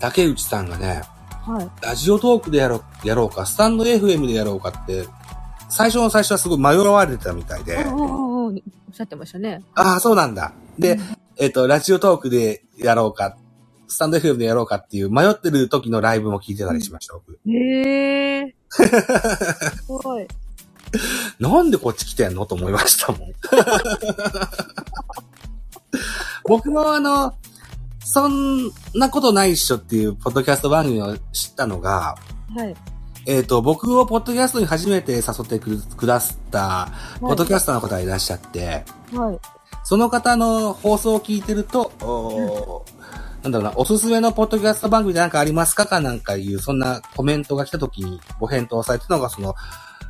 [0.00, 1.02] 竹内さんがね、
[1.46, 1.70] はい。
[1.80, 5.06] ラジオトークでやろう、やろうか、スタンド FM でやろうかって、
[5.76, 8.54] 最初の最初はすごい迷われてたみたいで、おおおおっ
[8.92, 9.60] しゃってましたね。
[9.74, 10.52] ああ、そうなんだ。
[10.78, 11.00] で、
[11.36, 13.36] えっ、と、ラジオトークでやろうか、
[13.88, 17.32] スタンド FM でやろうかっていう迷ってる時のライブも聞いてたりしました、僕。
[17.50, 18.54] へえ。
[18.70, 18.82] す
[19.88, 20.28] ごい。
[21.40, 23.32] なんでこっち来てんのと思いましたもん。
[26.46, 27.34] 僕もあの、
[27.98, 32.16] そんなことないっしょっていうポッドキャスト番組を知ったのが、
[32.54, 32.76] はい。
[33.26, 36.88] えっ、と、僕をポッドキャストに初めて誘ってくくださった、
[37.20, 39.38] ポッドキャスターの方がいらっしゃって、はい。
[39.84, 42.94] その方の放送を聞いてると、おー
[43.42, 49.54] なんだろうな、おすすめのポッドキャスト番組でなんかありますかかなんかいう、そんなコメントが来た時にご返答されてたのが、その、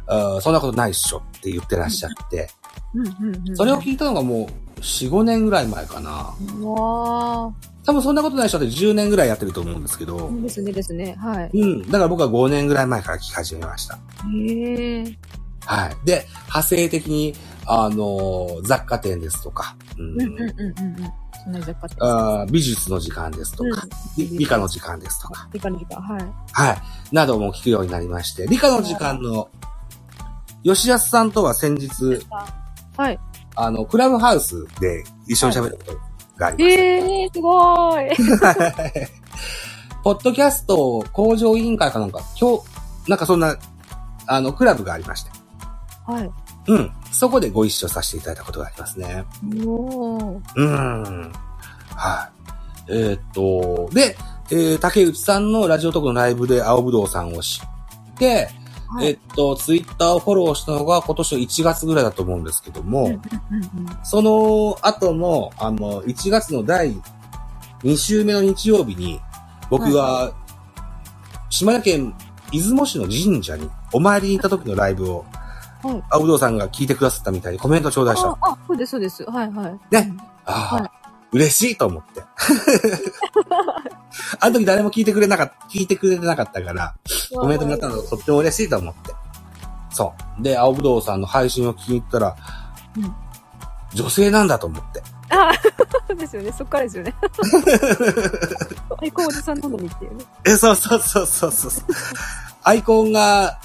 [0.06, 2.50] あーそんなことないっしょって言ってらっしゃって、
[2.94, 3.56] うんうんうん。
[3.56, 6.34] それを聞いたのがもう、4、5年ぐらい前かな。
[6.58, 7.52] うわ
[7.84, 11.14] 多分そんなことないっしょって10年ぐらいやってると思うんですけどー。、ですねですね。
[11.18, 11.50] はい。
[11.52, 11.82] うん。
[11.82, 13.96] だから僕は5年ぐらい前から聞き始めました。
[13.96, 15.18] へえ。
[15.66, 15.96] はい。
[16.06, 17.34] で、派生的に、
[17.66, 21.12] あのー雑貨店ですとか、うんうんうんうんうんうん。
[21.44, 21.96] そんな雑貨店。
[22.00, 26.00] あー美術の時間ですとか、うん理理科の時間ですとか、理科の時間。
[26.00, 26.22] はい。
[26.52, 26.78] はい。
[27.12, 29.50] なども聞くようになりまして、理科の時間の、
[30.62, 31.90] 吉安さんとは先日、
[32.96, 33.18] はい。
[33.56, 36.82] あの、クラブハウスで一緒に喋ったことがありました。
[36.82, 38.10] へえ、すごい。
[40.04, 42.62] ポッドキャスト工場委員会かなんか、今日、
[43.08, 43.56] なんかそんな、
[44.26, 45.30] あの、クラブがありまして。
[46.06, 46.30] はい。
[46.66, 46.92] うん。
[47.10, 49.24] そこでご一緒させていただいたことがありますね。
[49.64, 50.40] おー。
[50.56, 51.32] うーん。
[51.94, 52.28] は
[52.88, 52.92] い。
[52.92, 54.16] えーっと、で、
[54.50, 58.50] えー竹内さんのラジオトークのライブで青ぶどうさんを知って、
[58.94, 63.20] はいえっと、ツイッターをフォローしたのが今年の1月ぐらいだと思うんですけども、うんうんうん
[64.04, 66.94] その後も、あの、1月の第
[67.82, 69.20] 2週目の日曜日に、
[69.70, 70.32] 僕は、
[71.50, 72.14] 島根県
[72.52, 78.28] 出雲市の神社にお参りに行った時のライブを、はい青さんが聞いてくださったみたいにコメント頂戴した。
[78.30, 79.22] あ、あ、そうです、そうです。
[79.24, 79.94] はい、はい。
[79.94, 80.14] ね
[80.46, 81.04] ああ、はい
[81.34, 82.22] 嬉しいと思って。
[84.40, 86.94] あの時誰も聞いてくれなかった、聞いてくれてなかったから、
[87.34, 89.14] コメントもらったのがとっても嬉しいと思って。
[89.90, 90.42] そう。
[90.42, 92.36] で、青ぶどうさんの配信を聞いたら、
[92.96, 93.14] うん
[93.94, 95.02] 女性なんだと思って。
[95.30, 95.52] あ、
[96.08, 96.52] そ うですよね。
[96.52, 97.14] そっからですよね。
[99.00, 100.24] アイコンおじさんなのにっていうね。
[100.44, 101.72] え、そうそうそうそうそう。
[102.62, 103.58] アイコンが、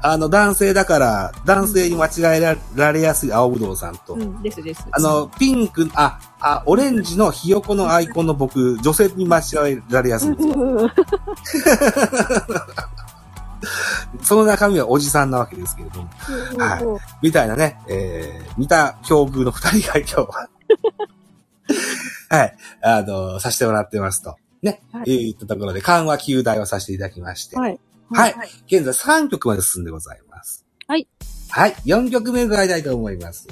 [0.00, 4.86] あの、男性だから、男性に間違えられやすい青ぶどうさんと、うん、ですです。
[4.90, 10.48] あの、ピンク、あ、あ、オレンジのひよこのアイコンの僕、女性に間違えられやすいんです
[14.22, 16.08] その中身はおじさんなわけですけれども。
[16.58, 20.48] はいうんみたいなね、えー、似た境遇の二人が今日は、
[22.30, 24.36] はい、あの、させてもらってますと。
[24.62, 25.30] ね、はい。
[25.30, 27.78] い、ったところで緩和球大をさせていただきまして、はい。
[28.10, 28.34] はい
[28.66, 30.66] 現在3曲まで進んでございます。
[30.86, 31.06] はい。
[31.50, 33.46] はい、4曲目伺いたいと思います。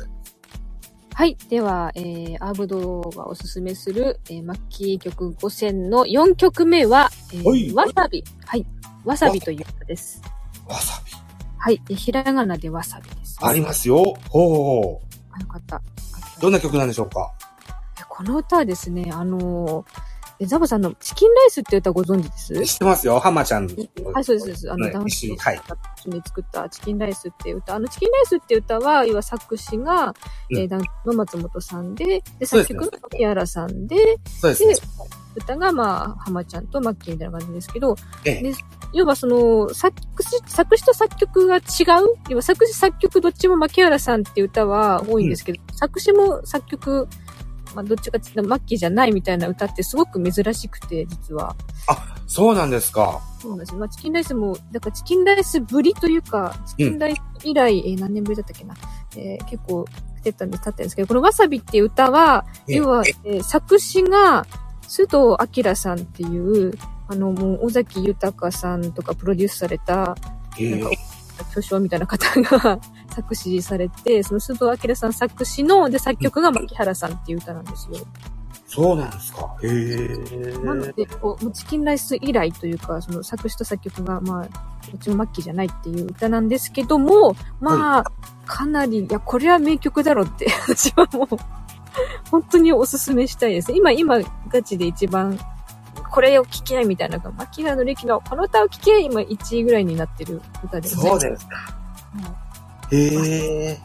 [1.14, 1.36] はい。
[1.48, 8.22] では、えー、アーブドがおすすめする、えー、マッキー曲5選の4曲目は、えはいー、わさび。
[8.44, 8.66] はい。
[9.04, 10.22] わさびという歌です。
[10.68, 11.12] わさび。
[11.58, 11.82] はい。
[11.86, 13.38] でひらがなでわさびです。
[13.42, 13.96] ありますよ。
[13.96, 15.76] ほうほうほあ、よかった。
[15.76, 15.80] う。
[16.40, 17.32] どんな曲なんでしょうか？
[17.98, 22.64] えこの歌はですね、あのーえザボさんのチキンライスって歌ご存知です？
[22.66, 23.18] 知ってますよ。
[23.18, 23.66] 浜ちゃん。
[24.12, 24.70] はい、そうですそうです。
[24.72, 25.36] あの、ねダンスに
[26.24, 27.74] 作ったチキンライスって歌。
[27.76, 30.14] あの、チキンライスって歌は、要は作詞が、
[30.50, 34.74] うんえーダンスの松本さんで、で、作曲が木原さんで、でそうですね。、
[35.36, 38.52] 歌がまあ、浜ちゃんとマッキーみたいな感じですけど、ええで
[38.92, 41.62] 要はその、作詞、作詞と作曲が違う？
[42.30, 47.08] 要は作詞作曲どっちも牧原さんって歌は多いんですけど、作詞も作曲、
[47.76, 51.54] まあどっちかっていうとマッキーじゃないみたいな歌ってすごく珍しくて、実は。
[52.26, 53.20] そうなんですか。
[53.40, 53.78] そうなんですよ。
[53.78, 58.74] まあ、チキンライスも、だからチキンライスぶりというか、チキンライス以来、えー何年ぶりだったっけな。
[59.16, 59.84] えー結構、
[60.24, 64.46] 経ったんで経ったんですけど、このわさびっていう歌は、え要は、えー作詞が、
[64.88, 66.72] 須藤明さんっていう、
[67.08, 70.16] あの、もう、尾崎豊さんとかプロデュースされた、
[70.58, 70.90] えなんか、
[71.44, 72.78] 巨匠みたいな方が
[73.14, 77.98] 作詞されて、その須藤明さん作詞の、で、作曲が牧原さんっていう歌なんですよ。
[78.68, 79.56] そうなんですか。
[79.62, 80.58] へえ。
[80.64, 88.04] なので、こう、チキンライス以来というか、その作詞と作曲が、まあ、どっちも末期じゃないっていう歌なんですけども、まあ、
[88.44, 91.36] かなり、いや、これは名曲だろって、 私はもう、
[92.30, 93.72] 本当におすすめしたいです。
[93.72, 94.18] 今、今、
[94.48, 95.38] ガチで一番、
[96.10, 101.10] これを聴けみたいな、牧原の歴のこの歌を聴け、今1位ぐらいになってる歌ですね。
[101.10, 101.56] そうですか。
[102.92, 103.78] へえ。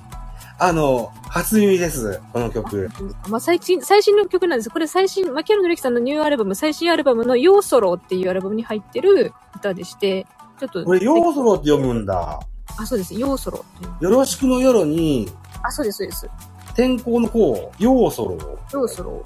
[0.60, 2.90] あの、初耳です、この曲。
[3.28, 4.70] まあ、最新、最新の曲なんです。
[4.70, 10.28] これ最新、牧原の歴さんのニューアルバム、最新アルバムのヨーソロっていうアルバムに入ってる歌でして、
[10.60, 12.40] ちょっと、これ、ヨーソロって読むんだ。
[12.78, 13.16] あ、そうです。
[13.16, 13.66] ヨーソロ。
[14.02, 15.32] よろしくの夜に、
[15.64, 16.30] あ、そうです、そうです。
[16.76, 18.38] 天候の方、ヨーソロ。
[18.72, 19.24] ヨーソロ。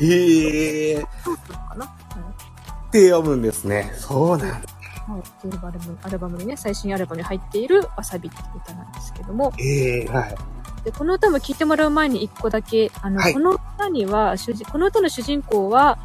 [0.00, 0.96] へえ。
[0.98, 1.86] ーかな
[2.90, 3.92] て読むんですね。
[3.96, 4.78] そうなんだ。
[5.08, 5.20] はい。
[5.20, 10.34] っていうアルバム、アルバムにね、最新アルバムに入っているわさびって歌なんですけども、ええはい。
[10.84, 15.98] で、この歌も聴いてもらう前に一個だけ、あの、はいこの歌には、主人、この歌の主人公は、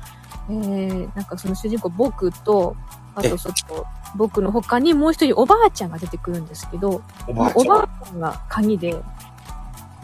[0.50, 2.76] えー、なんかその主人公僕と、
[3.16, 7.66] あえとそっと、僕の他にもう一人おばあちゃんが出てくるんですけど、おばあちゃん。
[7.66, 8.96] おばあちゃんが鍵で、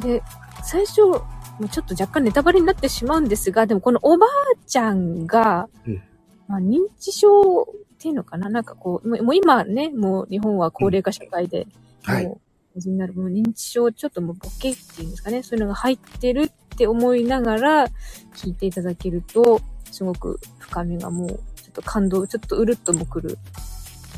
[0.01, 0.23] で、
[0.63, 1.21] 最初、も
[1.65, 4.29] うちょっと若干ネタバレになってしまうんですが、でもこのおばあ
[4.65, 6.01] ちゃんが、うん
[6.49, 7.65] まあ、認知症っ
[7.99, 8.49] ていうのかな？
[8.49, 11.67] なんかこう、もう今ね、もう日本は高齢化社会で、
[12.03, 12.25] はい。
[12.25, 12.41] も
[12.75, 17.87] う、になる、もう認知症、ちょっともうボケっていうんですかね、そういうのが入ってるって思いながら
[18.35, 21.37] 聞いていただけると、すごく深みがもう、ちょ
[21.69, 23.37] っと感動、ちょっとうるっともくる。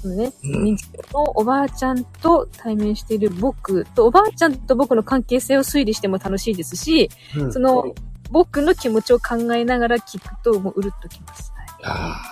[0.02, 7.94] そのね、うん認知症のおばあちゃんと対面している僕と、おばあちゃんと僕の関係性を推理しても楽しいですし、うんその、
[8.32, 11.51] 僕の気持ちを考えながら聞くと、もううるっときます。
[11.84, 12.32] はいあ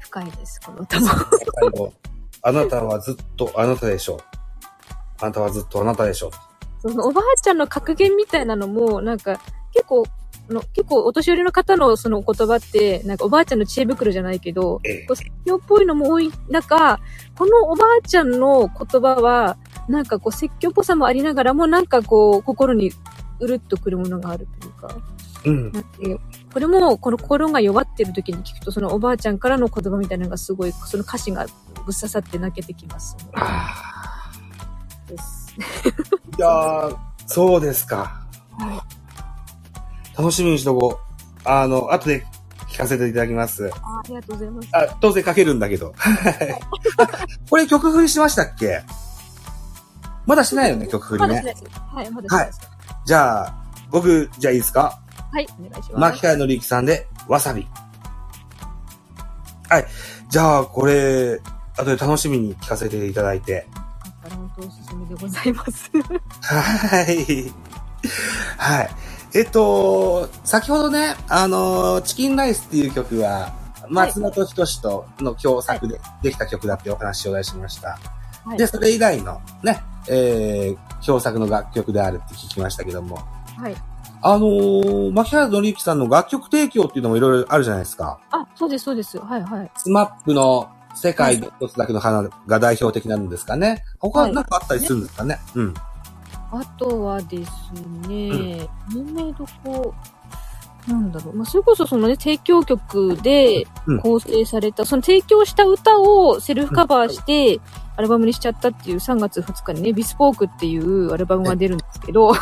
[0.00, 1.08] 深いです、この歌も。
[2.42, 4.18] あなたはずっとあなたでしょう。
[5.20, 6.30] あなたはずっとあなたでしょう。
[6.82, 9.40] そのおばあちゃんの格言みたいなのも、なんか、
[9.72, 10.04] 結構、
[10.50, 16.98] あの結構お年寄りの方のその言葉って、なんかおばあちゃんの知恵袋じゃないけど、ええこう説教っぽいのも多い中、
[17.38, 19.56] このおばあちゃんの言葉は、
[19.88, 22.92] なんかこう説教っぽさもありながらも、なんかこう、心に
[23.38, 24.96] うるっとくるものがあるというか、
[25.44, 25.72] うん。
[25.72, 26.20] なんて
[26.52, 33.16] これも、この心が弱ってる時に聞くと、そのおばあちゃんからの言葉みたいなのがすごい、その歌詞がぶっ刺さって泣けてきます。
[33.34, 34.30] あ
[35.08, 35.54] です。
[36.32, 38.22] ーいやー、そうですか。
[40.16, 41.00] 楽しみにしとこ
[41.44, 41.48] う。
[41.48, 42.26] あの、後で
[42.68, 43.70] 聞かせていただきます。
[43.82, 44.68] あありがとうございます。
[44.72, 45.94] あ、当然書けるんだけど。
[45.96, 46.60] はい
[46.98, 47.08] あ
[47.48, 48.82] これ曲振りしましたっけ？
[50.26, 51.28] まだしないよね、曲振りね。
[51.28, 51.80] まだしないです。
[51.80, 52.60] はい、まだしないです。
[53.06, 53.54] じゃあ、
[53.90, 55.01] 僕、じゃあいいですか？
[55.32, 55.94] はい、お願いします。
[55.94, 57.66] 牧原のりゆきさんで、わさび。
[59.68, 59.86] はい。
[60.28, 61.40] じゃあ、これ、
[61.78, 63.66] 後で楽しみに聞かせていただいて。
[64.28, 65.90] 本当おすすめでございます。
[66.42, 67.50] はい。
[68.58, 68.90] はい。
[69.34, 73.54] えっと、先ほどね、あの、チキンライスっていう曲は、
[73.88, 77.98] 松本人志との共作でできた曲だってお話をいたしました。
[78.44, 78.58] はい。
[78.58, 83.16] で、それ以来のね、えー、共作の楽曲であるって聞きましたけども、
[83.56, 83.91] はい。
[84.24, 88.20] あのー、牧原紀之さんの楽曲提供っていうのもいろいろあるじゃないですか。
[88.30, 89.18] あ、そうです、そうです。
[89.18, 89.70] はい、はい。
[89.76, 93.82] スマップの世界で一つだけの花が代表的なんですかね。
[93.98, 95.38] 他はいなんかあったりするんですかね？
[95.54, 95.74] うん。
[96.52, 97.50] あとはです
[98.06, 99.94] ね、有名どこ、
[100.88, 101.36] なんだろう。
[101.36, 107.60] まあ、それこそそのね、提供曲でうん構成された、その提供した歌をセルフカバーして、
[107.96, 112.38] アルバムにしちゃったっていう3月2日にね、ビスポークっていうアルバムが出るんですけど、あ、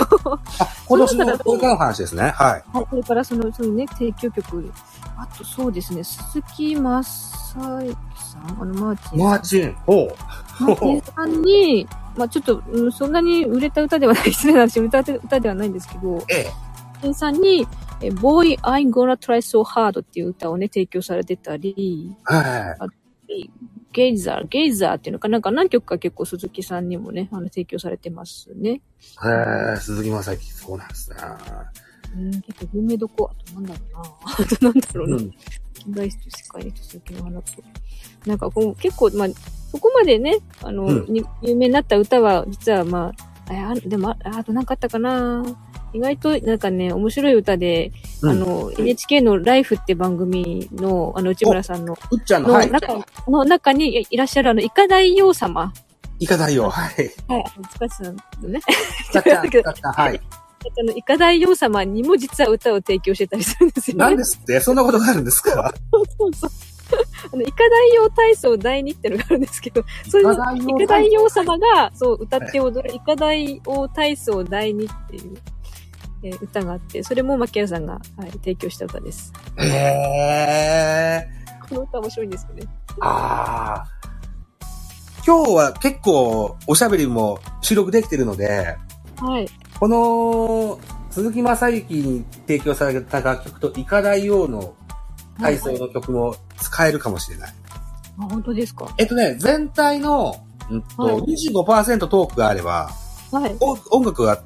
[0.87, 2.33] 今年の これからの話ですね。
[2.37, 2.65] はい。
[2.73, 4.73] はい、それからその、そのね、提供曲、
[5.19, 7.95] あとそうですね、鈴木正幸さん、
[8.61, 9.19] あの、マーチン。
[9.19, 9.77] マーチン。
[9.87, 10.63] ほう。
[10.63, 16.45] マーチンさんに、まあちょっと、うんそんなに売れた歌ではない、失礼な話、売れた歌ではないんですけど、ええ。
[16.45, 17.67] マーチンさんに、
[18.03, 22.77] え Boy, I Gonna Try So Hard っていう歌をね、提供されてたり、は
[23.29, 23.51] い。
[23.93, 28.71] ゲイザー、ゲイザーっていうのかなんか何曲か結構鈴木さんにもね、あの、提供されてますね。
[28.71, 28.81] へ
[29.75, 31.17] え、鈴木正幸、そうなんですね。
[32.17, 34.01] うん、結構有名どこ、あとなんだろうな。
[34.25, 35.17] あとなんだろうな。
[35.17, 35.31] うん。
[35.89, 37.63] 大好き世界に続きの花と。
[38.27, 39.29] なんかこう、結構、まあ、
[39.71, 43.13] そこまでね、あの、うんに有名になった歌は、実はま
[43.49, 45.43] あ、ああでも、ああとなんかあったかな
[45.93, 52.67] 意外となんかね、面白い歌で、うんあの、NHK のライフって番組の、あの、内村さんの、うっちゃんの、はい。
[52.67, 55.73] の中、の中にいらっしゃるあの、イカ大王様。
[56.19, 56.69] いかないよ。
[56.69, 56.95] はい。
[57.29, 58.61] はい、あの、塚地さんのね。
[59.13, 60.21] かっちゃん、 かっちゃん、はい。
[60.79, 64.05] あの、イカ大王様にも実は歌を提供してたりするんですよね。
[64.05, 64.61] なんですって？
[64.61, 65.73] そんなことがあるんですか？
[65.91, 66.51] そうそう。
[67.33, 70.33] あの、イカ大王体操第2ってのがあるんですけど、そういう、
[70.83, 75.37] イカ大王様が、そう、歌って踊る、イカ大王体操第2っていう、
[76.23, 79.33] えー歌があって、それも牧原さんが、はい、提供した歌です。
[79.57, 81.27] へえ。
[81.69, 82.63] この歌面白いんですよね。
[83.01, 83.87] ああ。
[85.27, 88.77] 今日は結構おしゃべりも収録できてるので、
[89.19, 89.49] はい。
[89.79, 90.81] この
[91.11, 94.75] 鈴木雅之に提供された楽曲とイカ大王の
[95.39, 97.55] 体操の曲も使えるかもしれない。
[98.19, 98.93] あ、本当ですか？
[98.99, 100.35] えっとね、全体の、
[100.71, 102.91] うんとはい25%トークがあれば、
[103.33, 103.57] はい。
[103.61, 104.43] お音楽が、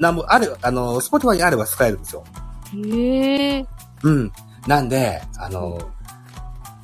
[0.00, 2.24] なんも、ある、あの、スポティファイにあれば使えるんですよ。
[2.74, 3.66] へえ。
[4.02, 4.32] うん。
[4.66, 5.78] なんで、あの、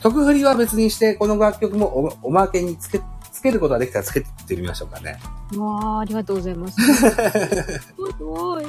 [0.02, 1.86] 曲振りは別にして、この楽曲も
[2.22, 3.00] おおまけにつけ、
[3.32, 5.18] つけることができたらつけてみましょうかね。
[5.56, 6.76] わあ、ありがとうございます。
[6.82, 8.64] すごい。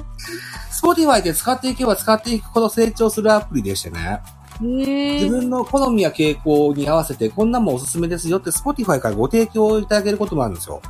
[0.71, 4.21] スポティファイで使っていけば使っていくほど成長するアプリでしてね。
[4.61, 5.29] へ自え。
[5.29, 10.81] 分の好みや傾向に合わせて、こんなんもおすすめですよって、スポティファイからご提供いただけることもあるんですよ。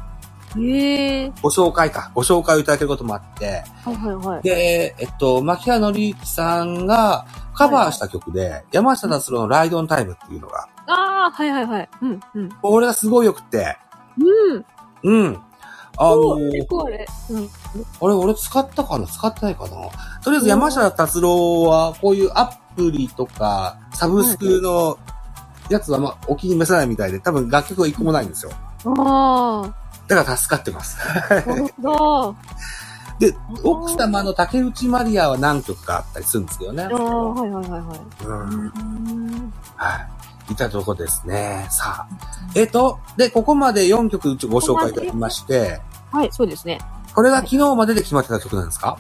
[0.60, 1.34] へえ。
[1.42, 2.12] ご紹介か。
[2.16, 3.64] ご紹介をいただけることもあって。
[3.84, 4.42] はいはいはい。
[4.42, 11.90] で、えっと、牧原紀之さんがカバーした曲で、山下達郎のライドオンタイムっていうのが、ああ、はいはいはい。
[12.02, 12.50] うん、うん。
[12.50, 13.78] これがすごい良くて、
[14.18, 14.66] うん。
[15.04, 15.40] うん。
[16.00, 17.08] あのお結構あれ。
[17.32, 17.44] うん。
[17.44, 19.08] あれ、俺使ったかな？
[19.08, 19.70] 使ってないかな？
[20.24, 24.98] とりあえず山下達郎は、こういうアプリとか、サブスクの
[25.70, 28.52] やつは、まあ、お気に召さないみたいで、多分楽曲は一個もないんですよ。
[28.86, 29.74] あ
[30.08, 30.98] だから助かってます。
[33.20, 36.84] で、奥様の竹内まりやは何曲かあったりするんですけどね。
[36.84, 38.26] ああ、はいはいはいはい。
[38.26, 38.40] うん。
[38.40, 39.98] うんは
[40.50, 40.54] い。
[40.54, 41.68] いたとこですね。
[41.70, 42.18] さあ。
[42.56, 46.80] えっ、と、で、ここまで4曲ご紹介いただきまして、はい、そうですね。
[47.14, 48.98] これが昨日までで決まってた曲なんですか？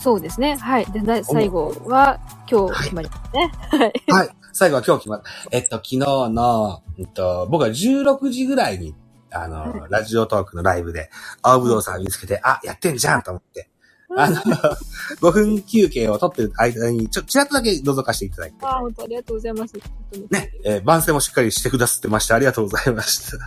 [0.00, 0.56] そうですね。
[0.56, 0.86] はい。
[0.86, 3.52] で、だ最後は、今日決まりますね。
[3.70, 4.02] はい。
[4.08, 4.28] はい。
[4.52, 5.30] 最後は今日決まった。
[5.50, 8.94] えっと、昨日の、うんと、僕は16時ぐらいに、
[9.34, 11.10] あの、はいラジオトークのライブで、
[11.42, 13.68] 青ぶどうさん見つけて、あ、やってんじゃんと思って、
[14.16, 14.36] あの、
[15.20, 19.74] 5分休憩を取ってる間に、ちょ、ちらっとだけ覗かせていただいて、ああ、本当ありがとうございます。
[20.30, 23.38] ね、えー番宣もしっかりしてくださってまして、ありがとうございました。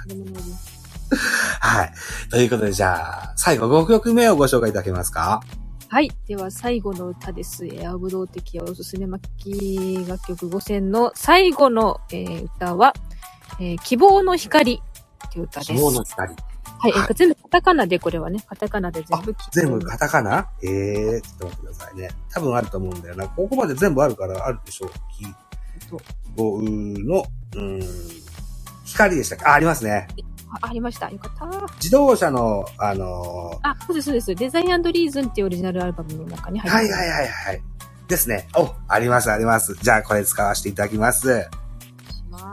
[1.61, 1.93] はい。
[2.29, 2.95] ということで、じゃ
[3.29, 5.41] あ、最後5曲目をご紹介いただけますか？
[5.89, 6.11] はい。
[6.27, 7.65] では、最後の歌です。
[7.65, 12.93] えー、青ぶどう的おすすめ巻き楽曲5選の最後の、えー歌は、
[13.61, 14.81] えー希望の光
[15.25, 15.73] っていう歌です。
[15.73, 16.29] の光。
[16.29, 16.37] はい。
[16.85, 20.49] えーはい全部カタカナで、これはね、カタカナで全部全部カタカナ？
[20.63, 22.09] ええー、ちょっと待ってくださいね。
[22.31, 23.27] 多分あると思うんだよな。
[23.27, 24.91] ここまで全部あるからあるでしょう。
[25.17, 25.25] 希
[25.89, 25.99] そう
[26.35, 27.81] 望の、うーん、
[28.85, 29.45] 光でしたっけ？
[29.45, 30.07] あ、ありますね。
[30.49, 31.09] あありました。
[31.09, 31.73] よかった。
[31.75, 34.35] 自動車の、あのーあ、そうです、そうです。
[34.35, 36.99] デザインリーズンっていうオリジナルアルバムの中に入ってます。
[36.99, 37.61] はいはいはいはい。
[38.07, 38.47] ですね。
[38.55, 39.75] お、ありますあります。
[39.81, 41.49] じゃあこれ使わせていただきます。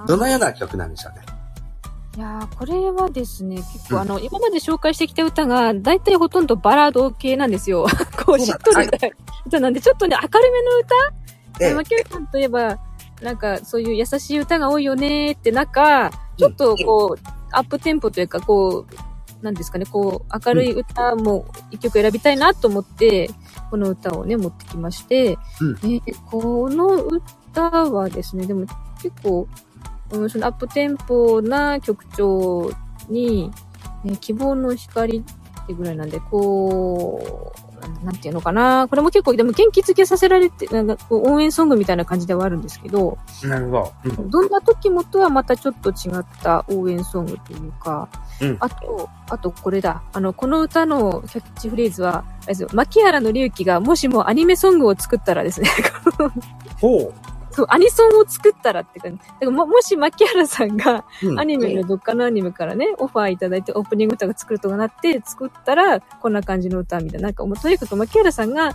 [0.06, 1.24] どのような曲なんでしょうね？
[2.16, 4.00] いやーこれはですね、結構、うん。
[4.02, 7.86] あの、今まで紹介してきた歌が、大体ほとんどバラード系なんですよ。
[8.24, 8.86] こう、しっとり
[9.46, 11.64] 歌なんで、ちょっとね、明るめの歌？
[11.64, 11.74] ええ。
[11.74, 12.78] マキュさんといえば、
[13.20, 23.30] なんか、そういう優しい歌が多いよねーって中、ちょっとこう、アップテンポというか、こう、なんですかね、こう、明るい歌も一曲選びたいなと思って、
[23.70, 25.94] この歌をね、持ってきまして、うん。
[25.94, 26.00] え
[26.30, 28.66] この歌はですね、でも
[29.02, 29.48] 結構、
[30.10, 32.70] うん、そのアップテンポな曲調
[33.08, 33.50] に、
[34.04, 37.74] ね、希望の光ってぐらいなんで、こう、
[38.04, 38.86] なんていうのかな。
[38.88, 43.92] これも結構、でも元気づけさせられて、なんかこう応援ソングみたいな感じではあるんですけど、なるほど。
[44.04, 44.30] うん。
[44.30, 48.08] どんな時もとはまたちょっと違った応援ソングというか、
[48.40, 50.02] うんあと、あとこれだ。
[50.12, 55.68] あの、この歌のキャッチフレーズは、あれですよ、牧原の隆起がもしもアニメソングを作ったらですね、
[56.80, 57.33] ほう。
[57.54, 59.18] そう、アニソンを作ったらって感じ。
[59.18, 67.28] だからも、もし牧原さんがうんアニメのどっかのアニメからね、オファーいただいてオープニング歌が作るとかなって、作ったら、こんな感じの歌みたいな。
[67.28, 68.74] なんかもうとにかく牧原さんが、うん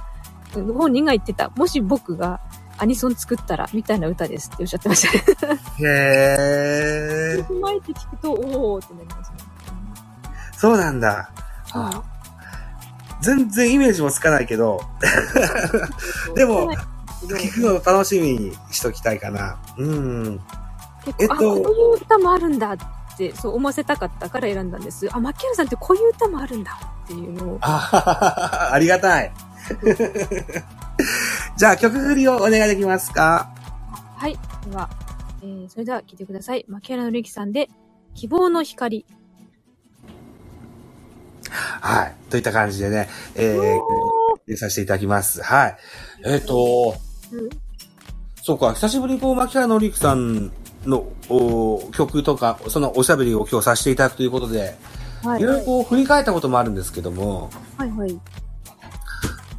[0.74, 2.42] 本人が言ってた、もし僕が
[2.78, 5.06] アニソン作ったら、みたいな歌ですっておっしゃってまし
[5.38, 5.60] たね。
[5.82, 7.46] へー。
[7.46, 9.38] 踏まえて聞くと、おーってなりますね。
[10.58, 11.30] そうなんだ。
[11.74, 12.04] あ
[13.22, 14.82] 全然イメージもつかないけど、
[16.36, 16.72] でも、
[17.22, 19.60] 聞くのを楽しみにしときたいかな。
[19.78, 20.40] うん。
[21.06, 22.78] 結構、えっとあ、こういう歌もあるんだっ
[23.18, 25.10] て、そう思わせたかったから選んだんです。
[25.12, 27.58] あ、牧原さんってこういう歌もあるんだっていうのを。
[27.62, 29.32] あありがたい。
[31.58, 33.52] じゃあ曲振りをお願いできますか？
[34.16, 34.38] はい。
[34.70, 34.90] では、
[35.42, 36.66] えー、それでは聞いてください。
[36.68, 37.70] 牧原のりきさんで、
[38.16, 39.06] 希望の光。
[41.82, 42.16] はい。
[42.30, 43.80] といった感じでね、えー、入
[44.48, 45.42] れさせていただきます。
[45.42, 45.78] はい。
[46.26, 46.96] えっ、と、
[47.32, 47.50] うん。
[48.42, 50.52] そうか、久しぶりにこう、牧原のりくさん
[50.86, 54.76] のお曲とか、そのおしゃべりを今日させていただくということで、
[55.24, 55.44] はい。
[55.44, 58.20] ろいろこう振り返ったこともあるんですけども、はいはい。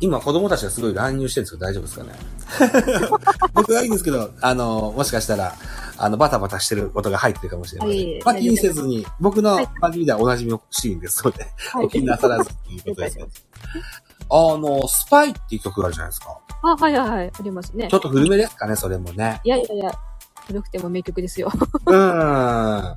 [0.00, 3.10] 今子供たちがすごい乱入してるんですけど大丈夫ですかね？
[3.52, 5.54] 僕はいいんですけど、あの、もしかしたら、
[5.98, 7.96] あの、バタバタしてる音が入ってるかもしれません。
[7.96, 8.22] はい。
[8.24, 11.84] まあ気にせずに、僕のはい番組ではおなじみのシーンですので、はい。
[11.84, 13.26] お気になさらずっていうことですね。
[14.30, 16.38] あの、スパイっていう曲があるじゃないですか。
[16.62, 17.32] あ、はいはいはい。
[17.38, 17.96] ありますねちょ。
[17.96, 19.40] っと古めですかね、それもね。
[19.44, 19.92] いやいやいや、
[20.46, 21.50] 古くても名曲ですよ。
[21.86, 22.96] うーん。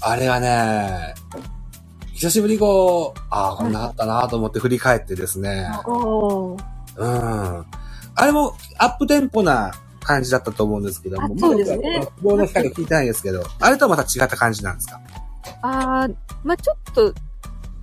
[0.00, 1.14] あれはね、
[2.12, 5.70] 久しぶりにこう、ああ、こんなあったなと思って振り返ってですね。
[5.86, 6.64] おー。
[6.96, 7.08] う
[7.60, 7.66] ん。
[8.14, 15.00] あれもアップテンポな感じだったと思うんですけども、あそうですねまだ希望の光聞いてないんですけど、あれとはまた違った感じなんですか？
[15.62, 17.14] あー、まあちょっと、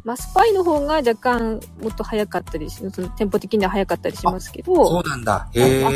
[0.06, 5.49] まあスパイの方が若干もっと早かったりし、そのテンポ的には早かったりしますけど、そうなんだ。
[5.51, 5.84] へえ。
[5.84, 5.89] あ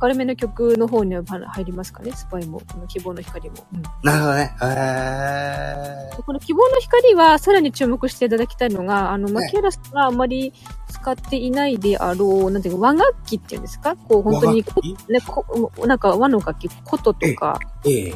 [0.00, 3.56] 明るめの曲の方には入りますかね、スパイも、この希望の光も。
[3.74, 4.56] うんなるほどね。
[4.62, 6.22] へえ。
[6.24, 10.52] この希望の光はさらに注目していただきたいのが、あの、マキアラさんがあまり
[10.88, 13.96] 使っていないであろう、なんていうか和楽器っていうんですか？
[13.96, 14.64] こう、本当に
[15.08, 18.14] ね、こなんか和の楽器、琴とか、ええ。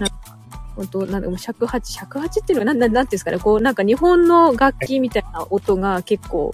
[0.76, 2.74] 本当なんかもう尺八、尺八っていうのは、な？
[2.74, 6.52] ん、なんていうんですかね、こう、なんか日本の楽器みたいな音が結構、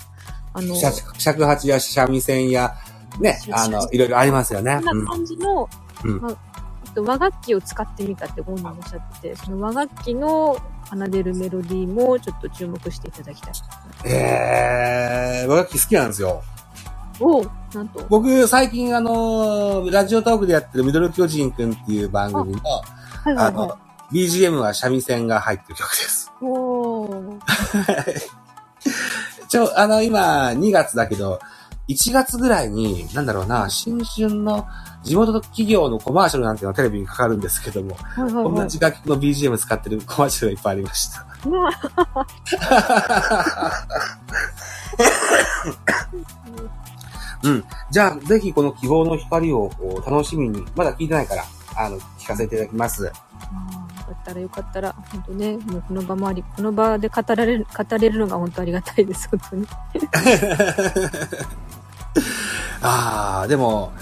[0.55, 2.75] あの、尺尺八や三味線や、
[3.21, 4.81] ね、あの、いろいろありますよね。
[4.83, 5.69] こんな感じの、
[6.05, 6.37] うんまあ
[6.95, 13.53] 和楽器を使ってみたって本人もおっしゃってて、その和楽器の奏でるメロディーもちょっと注目していただきたい。
[14.05, 15.47] へえ。
[15.49, 16.43] 和楽器好きなんですよ。
[17.19, 18.05] おおなんと。
[18.11, 22.83] 僕、最近あの、ラジオトークでやってるミドル巨人くんっていう番組の、は
[23.31, 23.79] いはいはあの、
[24.13, 26.33] BGM は三味線が入ってる曲です。
[26.41, 26.45] い。
[26.45, 27.41] おー
[29.49, 31.39] ちょ、あの、今、2月だけど、
[31.89, 34.67] 1月ぐらいに、なんだろうな、新春の
[35.03, 38.55] 地元企業のコマーシャルなんていうのがテレビにかかるんですけども、はいはいはい。
[38.55, 41.27] 同じ楽器の BGM 使ってるコマーシャルがいっぱいありました。
[47.43, 47.65] うん。
[47.91, 49.71] じゃあ、ぜひこの希望の光を
[50.07, 51.45] 楽しみに、まだ聞いてないから、
[51.77, 53.11] あの、聞かせていただきます。
[54.13, 59.67] ったらよかったら、本当ね、もうこの場もあり、この場で語られる、語れるのが本当ありがたいです、本当に。
[62.83, 63.93] ああ、でも、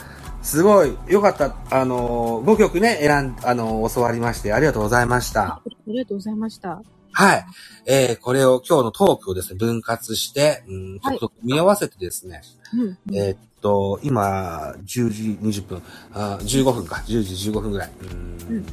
[0.42, 1.54] すごい、よかった。
[1.70, 5.42] あの、5曲ね、選ん、あの、教わりまして、ありがとうございました。
[5.42, 6.82] ありがとうございました。
[7.12, 7.44] はい。
[7.86, 12.42] えー、これを今日のトークをですね、分割して、うん、ちょはいっと見合わせてですね、
[12.74, 13.14] うん。
[13.14, 15.82] えーっと、今、10時20分、
[16.12, 17.90] あー15分か、10時15分ぐらい。
[18.00, 18.66] うんうん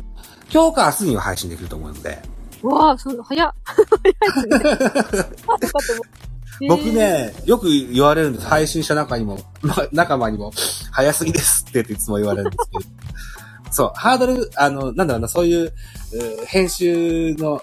[0.52, 2.20] 今日か明日には配信できると思うので、
[2.64, 3.54] うわあ、その、早っ。
[3.64, 4.58] 早いで
[5.14, 5.38] すね。
[6.68, 8.48] 僕、ね、よく言われるんです。
[8.48, 10.52] 配信者仲にも、ま 仲間にも、
[10.92, 12.86] 早すぎですってっていつも言われるんですけど。
[13.72, 15.74] そう、ハードル、あの、なんだろうな、そういう、
[16.14, 17.62] うー編集の、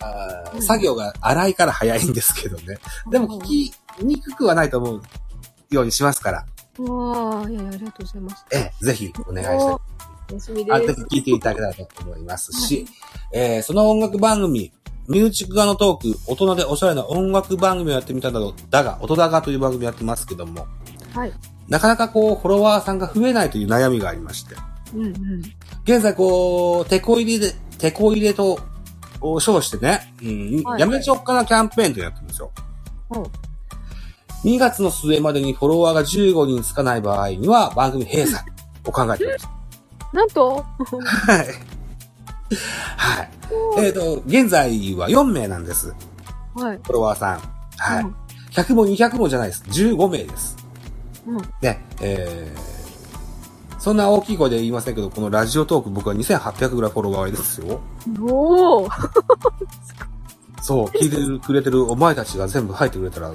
[0.00, 2.78] あーうん作業が荒いから早いんですけどね。
[3.10, 5.02] でも聞きにくくはないと思う
[5.70, 6.46] ようにしますから。
[6.78, 8.46] うわあ、いやいや、ありがとうございます。
[8.50, 10.13] ええ、ぜひお願いしたい。
[10.28, 11.06] 楽しみであ、ぜす。
[11.10, 12.86] ひ聞いていただけたらと思いますし、
[13.32, 14.72] えーその音楽番組、
[15.08, 20.66] ミュージック側のトーク、大人でおしゃれな音楽番組をやってみただろう、だが、音だがという番組やってますけども、
[21.14, 21.32] はい。
[21.68, 24.54] なかなかこう、フォロワーさんが増えないという悩みがありまして、
[24.94, 25.14] うんうん。
[25.84, 28.58] 現在こう、手こ入れで、手こ入れと、
[29.20, 32.50] を称してね、うん、はいやめちゃおっかなキャンペーンとやってるんですよ。
[33.08, 33.30] ほう
[34.46, 38.44] 2月の末までにフォロワーが15人つかない場合には番組閉鎖
[38.86, 39.48] を考えています。
[40.14, 40.56] なんと？
[40.56, 40.62] は
[41.36, 41.38] い。
[42.96, 43.30] はい。
[43.78, 45.94] えっ、と、現在は4名なんです。
[46.54, 46.76] はい。
[46.78, 47.38] フォロワーさん。
[47.76, 48.04] はい。
[48.04, 49.64] うん100も200もじゃないです。
[49.64, 50.56] 15名です。
[51.26, 51.38] うん。
[51.60, 57.80] ね、えー、そんな大きい声で言いませんけど、このラジオトーク僕は2800ぐらいフォロワーですよ。
[58.20, 58.88] おお
[60.62, 63.32] そう、聞いてるくれてるお前たちが全部入ってくれたら、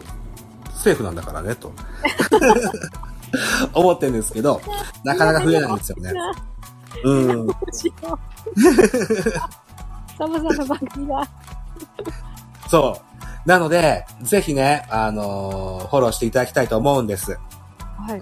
[0.73, 1.73] セーフなんだからね、と。
[3.75, 4.61] 思ってるんですけど、
[5.03, 6.13] なかなか増えないんですよね。
[7.03, 7.47] うん。
[7.47, 8.19] どうしよ
[8.55, 8.59] う。
[10.17, 11.27] サボさんの番組だ。
[12.67, 12.99] そ
[13.45, 13.47] う。
[13.47, 17.31] なので、ぜひね、あのーフォローしていただきたいと思うんです。
[17.97, 18.21] はい。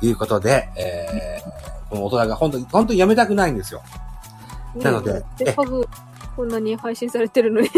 [0.00, 3.82] ということで、えー、この大人が本当に、本当にやめたくないんですよ。
[4.76, 5.88] なのでねせっかく
[6.36, 7.68] こんなに配信されてるのに。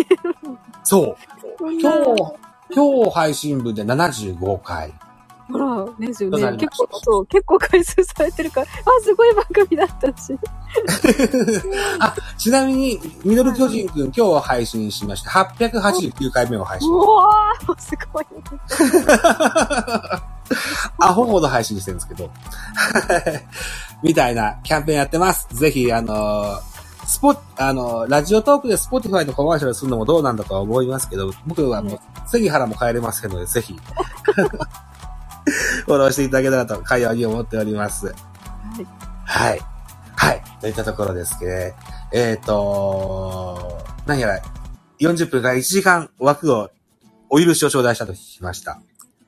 [0.85, 1.17] そう。
[1.81, 2.35] 今今日、
[2.75, 4.93] 今日配信分で75回。
[5.53, 6.57] ほら、ですよね。
[6.57, 8.69] 結構、そう、結構回数されてるから、あ、
[9.03, 10.39] すごい番組だったし。
[12.01, 15.31] あ、ちなみに、ミドル巨人くん今日配信しました。
[15.31, 16.97] 889回目を配信う。
[16.99, 18.27] わー、すごい。
[20.99, 22.31] アホほど配信してるんですけど。
[24.03, 25.49] みたいなキャンペーンやってます。
[25.53, 26.73] ぜひ、あのー
[27.05, 33.79] スポあのーラジオトークでスポティファイのコマーシャルするのもどうなんだとは思いますけど、僕はもう、背に腹も変えれませんので、ぜひ、
[35.87, 38.07] フォローしていただけたらと、幸いに思っております。
[38.07, 38.13] は
[38.81, 38.87] い。
[39.25, 39.61] はい。
[40.17, 40.43] はい。
[40.61, 41.53] といったところですけど、
[42.13, 44.43] えっ、と何やら、
[45.01, 46.71] 40分から1時間枠を、
[47.31, 48.81] お許しを頂戴したと聞きました。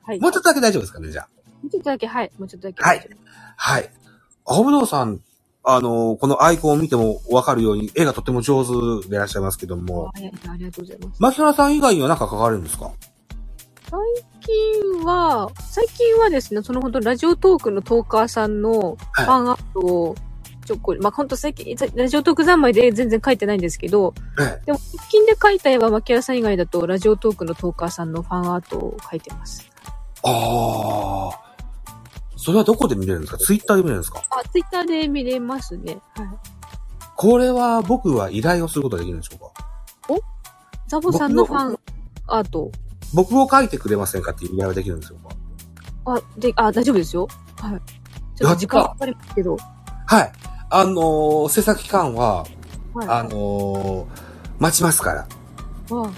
[0.03, 0.21] はい。
[0.21, 1.29] もうちょっとだけ大丈夫ですかね、じゃあ。
[1.63, 2.31] もうちょっとだけ、はい。
[2.39, 2.83] もうちょっとだけ。
[2.83, 3.09] はい。
[3.57, 3.91] はい。
[4.45, 5.21] 青ぶどうさん、
[5.65, 10.31] あの、このアイコンを見てもわかるように、絵がとても上手でいらっしゃいますけども、はい。
[10.49, 11.23] ありがとうございます。
[11.23, 12.91] 牧原さん以外には何か関わるんですか？
[13.95, 14.03] 最
[14.41, 20.17] 近は、最近はですね、その本当ラジオトークのトーカーさんのフはいァンアートを、
[20.67, 24.67] ちょこまあ、本当最近、ラジオトーク三昧で全然書いてないんですけど、ええ。
[24.67, 29.71] でも、直近で書いた絵は、牧原さん以外だと、ラジオトークのトーカーさんのファンアートを書いてます。
[30.25, 31.55] ああ。
[32.37, 33.39] それはどこで見れるんですか？
[33.39, 34.25] ツイッターで見れるんですか？
[34.31, 35.99] あ、ツイッターで見れますね。
[36.17, 36.29] はい。
[37.17, 39.53] これは僕は依頼をすることができるんでしょうか？
[40.89, 41.79] ザボさんのファン
[42.27, 42.73] アート。
[43.15, 45.37] 僕を書いてくれませんかっていう依頼はできるんでしょうか
[46.17, 47.29] あ、で、あ、大丈夫ですよ。
[47.61, 47.81] はい。
[48.37, 49.57] ちょっと時間かかりますけど。
[50.07, 50.33] はい。
[50.71, 52.45] あのー制作期間は、
[52.95, 53.09] はい。
[53.09, 54.07] あのー
[54.59, 55.27] 待ちますから。
[55.91, 56.11] あ、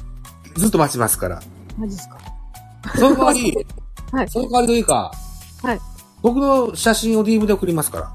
[0.57, 1.43] ずっと待ちますから。
[1.79, 2.19] マジですか。
[2.97, 3.67] その代わり、
[4.13, 5.13] はいその代わりというか、
[5.63, 5.81] はい。
[6.23, 8.13] 僕の写真を DM で送りますから。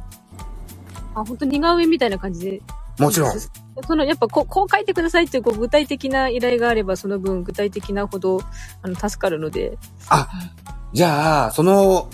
[1.15, 2.61] あ、本当似顔絵みたいな感じで。
[3.01, 3.39] もちろん。
[3.87, 8.41] その、やっぱこう、こう書いてくださいっていう、こう、具体的な依頼があれば、その分、具体的なほど、
[8.81, 9.77] あの、助かるので。
[10.93, 12.07] じゃあ、その、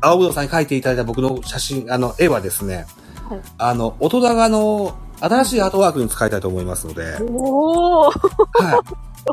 [0.00, 2.86] 青ぶどうさんに描いていただいた僕の写真、あの、絵はですね、
[3.28, 8.82] はいあの、音高の新しいアートワークに使いたいと思いますので、おーは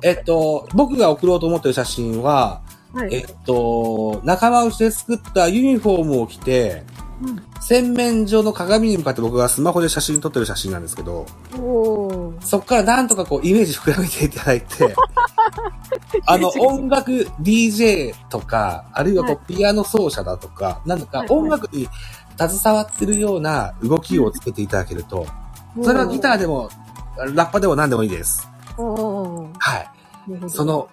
[0.04, 0.08] い。
[0.08, 2.62] えっと、僕が送ろうと思ってる写真は、
[2.94, 3.14] はい。
[3.14, 6.84] えっと、仲間内で作ったユニフォームを着て、
[7.22, 11.26] うん洗面所の鏡に向かって僕がスマホで写真撮ってる写真なんですけど、
[12.42, 14.96] そこからなんとかこうイメージ膨らめていただいて、
[16.28, 17.12] あの音楽
[17.42, 21.88] DJ とか、あるいはこはうピアノ奏者だとか、なんとかはい音楽に
[22.38, 25.26] 携わってるような動きをつけていただけると、
[25.82, 26.70] それはギターでも、
[27.34, 28.48] ラッパでも何でもいいです。
[28.78, 30.50] はい。
[30.50, 30.88] そ、の、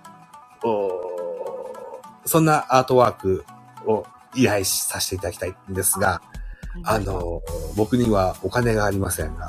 [0.65, 1.13] お
[2.25, 3.45] そんなアートワーク
[3.87, 4.05] を
[4.35, 6.21] 依頼させていただきたいんですが、
[6.85, 7.43] あの、
[7.77, 9.49] 僕にはお金がありませんが。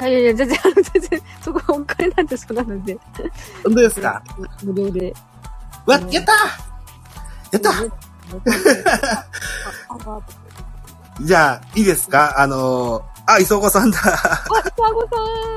[0.00, 0.58] いやいや、全然、
[0.92, 2.96] 全然、そこお金なんてそうなので。
[3.64, 4.22] 本当ですか？
[4.62, 5.14] 無料で。
[5.86, 6.32] わ、やった
[7.50, 7.72] やったあ
[9.88, 10.20] あ
[11.22, 12.34] じゃあ、いいですか？
[12.38, 13.98] あのあ、磯子さんだ。
[13.98, 14.02] あ、
[14.46, 15.16] 双子さ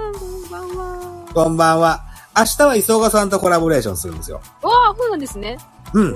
[0.09, 1.26] ん、こんばんは。
[1.34, 2.03] こんばんは。
[2.38, 4.38] 明日は磯子さんとコラボレーションするんですよ。
[4.61, 5.57] わあ、そうなんですね。
[5.93, 6.15] うん。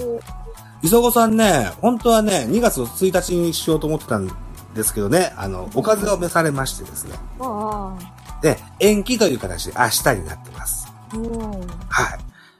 [0.85, 4.29] お磯子さんね、本当はね、2月1日にしようと思ってたん
[4.75, 7.15] ですけどね、あの、おかずを召されましてですね。
[7.39, 7.97] あ
[8.43, 10.87] で、延期という形で明日になってます。
[11.89, 12.19] はい。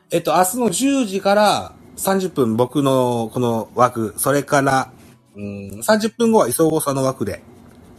[0.09, 4.91] えっと、明日の10時から30分僕のこの枠、それから、
[5.36, 7.43] うん、30分後は磯子さんの枠で、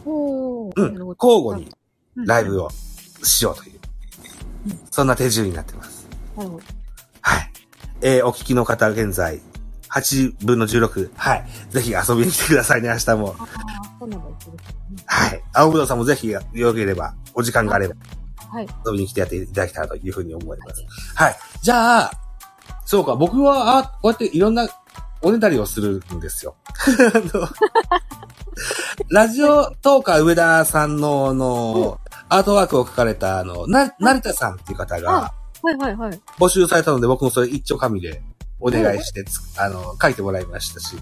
[0.05, 1.71] うん、交互に
[2.17, 2.65] ライブを。
[2.65, 2.69] を
[3.23, 3.79] しようという、
[4.91, 6.05] そんな手順になってます。
[7.21, 7.51] はい。
[8.01, 9.41] えーお聞きの方、現在、
[9.89, 11.11] 8分の16。
[11.15, 11.45] はい。
[11.69, 13.35] ぜひ遊びに来てくださいね、明日も。
[15.05, 15.43] はい。
[15.53, 17.95] 青ぶどうさんもぜひ、よければ、お時間があれば、
[18.49, 18.67] はい。
[18.85, 20.85] 遊びに来てやっていただけたらというふうに思います。
[21.15, 21.35] はい。
[21.61, 22.11] じゃあ、
[22.85, 24.67] そうか、僕は、あ、こうやっていろんな
[25.21, 26.55] おねだりをするんですよ。
[29.09, 35.31] ラジオトーカー上田さんの、あの、アートワークを書かれた、あの、な、成田さんっていう方が
[35.63, 36.21] はいはいはい。
[36.39, 38.21] 募集されたので、僕もそれ一丁紙で
[38.59, 40.97] お願いしてつ、あの、書いてもらいましたし。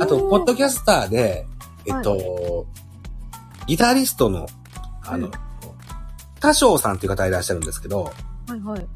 [0.00, 1.46] あと、ポッドキャスターで、
[1.86, 2.66] えっと、
[3.66, 4.46] ギタリストの、
[5.06, 5.32] あのうん、
[6.40, 8.04] 多少さんっていう方いらっしゃるんですけど、
[8.48, 8.86] はいはい。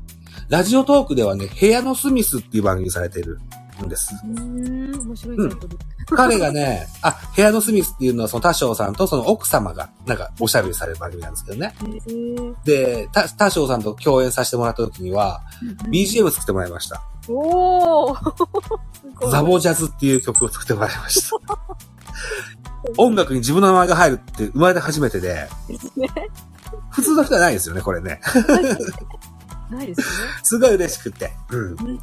[0.48, 3.38] ラジオトークではね、部屋のスミスっていう番組されてる
[3.84, 4.14] んです。
[4.24, 5.78] うーん、面白いタイトル。
[6.16, 11.74] 彼がね、あ、部屋のスミスっていうのはその多少さんとその奥様が、なんかおしゃべりされる番組なんですけどね。
[12.64, 15.42] で、た多少さんと共演させてもらった時には、
[15.90, 17.02] BGM 作ってもらいました。
[17.28, 18.36] おー
[18.92, 21.36] すごいザボジャズっていう曲を作ってもらいました。
[22.96, 26.08] 音楽に自分の名前が入るって生まれて初めてで、ですね。
[26.90, 28.20] 普通の人はないですよね、これね。
[29.70, 30.06] ないですね。
[30.42, 31.32] すごい嬉しくて。
[31.50, 32.00] うん。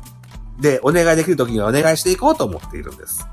[0.60, 3.28] で、お願いできる時にはお願いしていこうと思っているんです。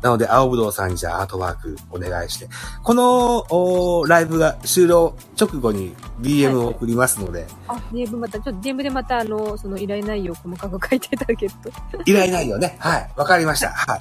[0.00, 2.48] なので、青ぶどうさんにじゃあアートワークお願いして。
[2.84, 11.70] この、おライブが終了直後に DM を送りますので、あ、DM また、ちょっと DM でまた、あの、その依頼内容を細かく書いていただけると。
[12.06, 12.76] 依頼内容ね。
[12.78, 13.10] はい。
[13.16, 13.70] わかりました。
[13.70, 14.00] はい。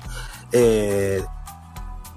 [0.54, 1.38] えー、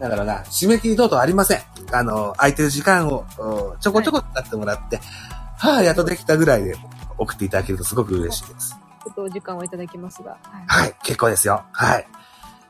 [0.08, 1.60] だろうな、締め切り等々ありません。
[1.92, 5.00] あの、空いてる時間をおちょこちょこ使ってもらって、
[5.56, 6.76] はあ、やっとできたぐらいで
[7.18, 8.79] 送っていただけるとすごく嬉しいです。
[9.04, 10.38] ちょっとお時間をいただきますが。
[10.42, 10.84] はい。
[10.84, 11.64] はい、結構ですよ。
[11.72, 12.06] はい。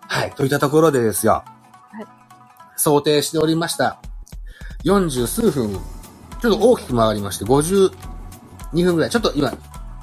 [0.08, 1.32] はい、といったところでですよ。
[1.32, 1.44] は
[2.00, 2.20] い
[2.80, 4.00] 想定しておりました。
[4.84, 5.72] 40数分、
[6.40, 7.90] ちょっと大きく回りまして、52
[8.84, 9.10] 分ぐらい。
[9.10, 9.52] ちょっと今、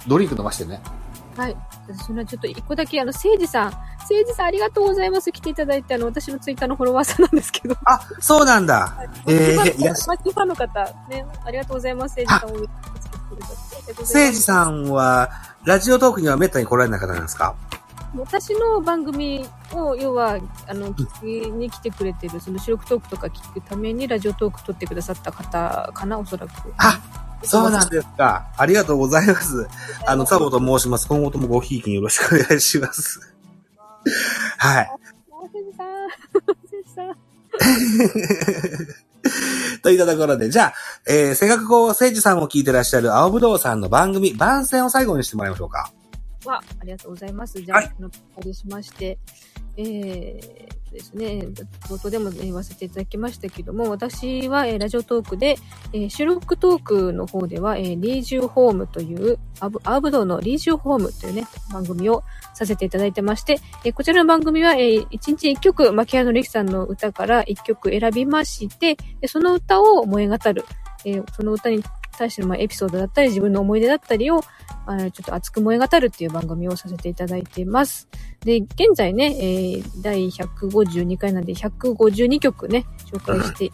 [0.08, 0.80] ドリンク飲ましてね。
[1.36, 1.58] はい。
[2.06, 3.74] それはちょっと一個だけ、あの、せいじさん。
[4.08, 5.32] せいじさんありがとうございます。
[5.32, 7.76] 来ていただいて、あの、私のツイッターのフォロワーさんなんですけど。
[7.86, 8.96] あ、そうなんだ。
[9.26, 12.16] えーいらっしゃマッチファンの方、ね、ありがとうございます。
[12.16, 12.50] せいじさん
[13.32, 14.06] を見つけてくださって。
[14.06, 14.34] せい。
[14.34, 15.30] さんは、
[15.66, 17.56] ラジオトークにはめったに来られない方なんですか？
[18.16, 21.06] 私の番組を、要は、あの、聞
[21.46, 26.52] きに来てくれてる、その収録トークとか聞くためにラジオトーク撮ってくださった方かな、おそらく。
[26.78, 27.00] あ
[27.44, 28.48] そうなんですか。
[28.58, 29.68] ありがとうございます。
[30.08, 31.08] あの、サボと申します。
[31.08, 33.20] 今後ともごひいきによろしくお願いします。
[34.58, 34.92] はい。
[35.54, 35.88] せいじさん。
[36.68, 37.16] せいじさん。
[39.84, 40.74] といったところで、じゃあ、
[41.08, 45.92] えー、せっかくこう、せいじさんも聞いてらっしゃる青ぶどうさんの番組、番宣を最後にしてもらいましょうか。
[46.46, 47.62] は、ありがとうございます。
[47.62, 48.10] じゃあ、お
[48.40, 49.18] 借りしまして、
[49.78, 51.40] えーですね、
[51.90, 55.58] 冒頭でも、ね、言わせていただきましたけども、私は、えーラジオトークで、
[55.94, 62.24] えー収録トークの方では、えーリージュホームという、アブアーブドウのリージュホームというね、番組を
[62.58, 70.66] させていただいてまして、えーこちらの番組は、えー、1日1曲、牧原のりきさんの歌から1曲選びまして、でその歌を燃え語る、
[71.06, 71.84] えーその歌に
[72.18, 74.42] 対してのまあエピソードだったり、自分の思い出だったりを、
[74.88, 78.08] あのちょっと熱く燃え語るっていう番組をさせていただいています。
[78.44, 83.72] で、現在ね、えー第152回なんで152曲ね、紹介してい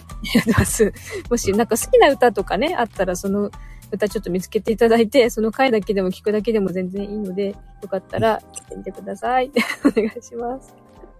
[0.57, 0.93] ます。
[1.29, 3.49] もしなんか好きな歌とかね、あったらその
[3.93, 7.55] 歌ちょっと見つけていただいて、その回だけでも聞くだけでも全然いいので、よ
[7.89, 9.51] かったら聞いてみてください。
[9.85, 10.73] お願いします。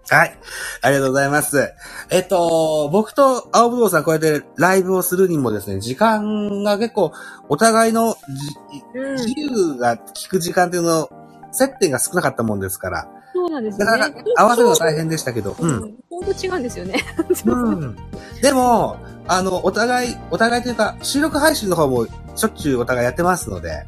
[0.09, 0.38] はい。
[0.82, 1.74] ありがとうございます。
[2.09, 7.13] えっと、僕と青ぶどうさんこうやってライブをするにもですね、時間が結構、
[7.47, 8.17] お互いの
[8.74, 9.15] じうん。
[9.15, 11.09] 自由が聞く時間っていうの、
[11.51, 14.24] 接点が少なかったもんですから、そうなんですよねなかなか。
[14.38, 15.71] 合わせるのは大変でしたけど、うん。
[15.71, 15.95] ん。
[16.09, 16.95] ほんと違うんですよね。
[17.45, 17.97] うん。
[18.41, 18.97] でも、
[19.28, 22.05] あの、お互い、お互いというか、収録配信の方も
[22.36, 23.84] しょっちゅうお互いやってますので、は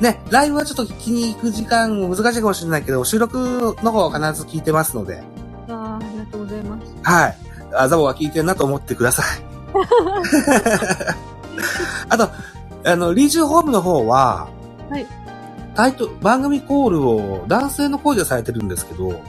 [0.00, 0.02] い。
[0.02, 5.22] ね、ライブはちょっと聞きに行く時間も難しいかもしれないけど、収録の方は必ず聞いてますので、
[5.68, 6.94] あーありがとうございます。
[7.02, 7.36] はい。
[7.76, 9.26] あザボが聞いてるなと思ってください。
[12.08, 12.28] あと、
[12.84, 14.48] あの、リージュホームの方は、
[14.90, 15.06] はい。
[15.74, 19.20] タイト、番組コールを男性の声でされてるんですけど、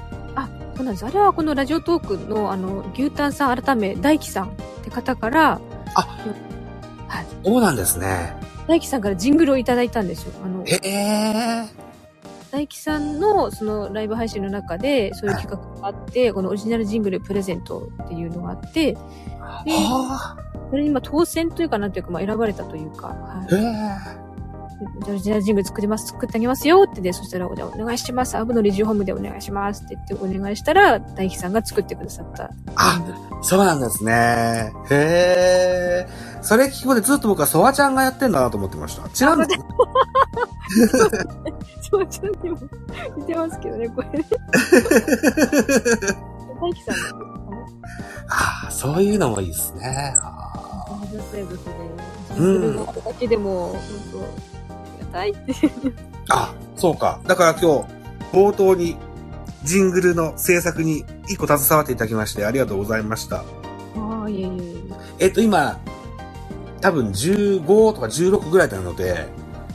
[0.76, 1.06] そうなんです。
[1.06, 4.50] あれはこのラジオトークの、あの、牛タンさん改め、大輝さんっ
[4.84, 5.62] て方から、
[7.44, 8.36] そうなんですね。
[8.68, 10.34] 大輝さんからジングルをいただいたんですよ。
[10.44, 11.66] あの、へえ。
[12.52, 20.38] 大輝さんのそのライブ配信の中で、そういう企画があって、このオリジナルジングルプレゼントっていうのがあって、では
[20.70, 23.58] それに今当選というかなんというか、まあ選ばれたというか、はいえ。
[23.58, 24.35] じゃあオリ
[25.18, 28.38] ジナルジングル作ります、作ってあげますよってで、そしたら、じゃあお願いします。
[28.38, 32.52] アブのレジホームでお願いしますって言ってお願いしたら、大輝さんが作ってくださった。
[32.76, 33.02] あ、
[33.42, 34.74] そうなんですね。
[34.90, 36.08] へえ。
[36.42, 39.04] それ聞くまでずっと僕はソワちゃんがやってんだなと思ってました。
[39.26, 39.66] 違うんですね。
[41.90, 42.58] そう、ちょっとにも
[43.18, 44.08] 似てますけどね、これ。
[46.62, 46.96] 大輝さん
[48.28, 50.14] ああ、そういうのもいいですね。
[50.22, 51.74] あありがたいですね。
[52.36, 53.80] ジングルがあるだけでも、本
[54.12, 54.65] 当
[55.20, 55.70] ありがたいって。
[56.30, 57.22] あ、そうか。
[57.26, 57.96] だから今日、
[58.34, 58.98] 冒頭に、
[59.64, 63.38] ジングルの制作に一個携わっていただきまして、ありがとうございました。
[63.38, 63.44] あ
[64.26, 64.50] あ、いえいえい
[65.20, 65.26] え。
[65.26, 65.80] えっと、今、
[66.82, 69.28] 多分15とか16ぐらいなので、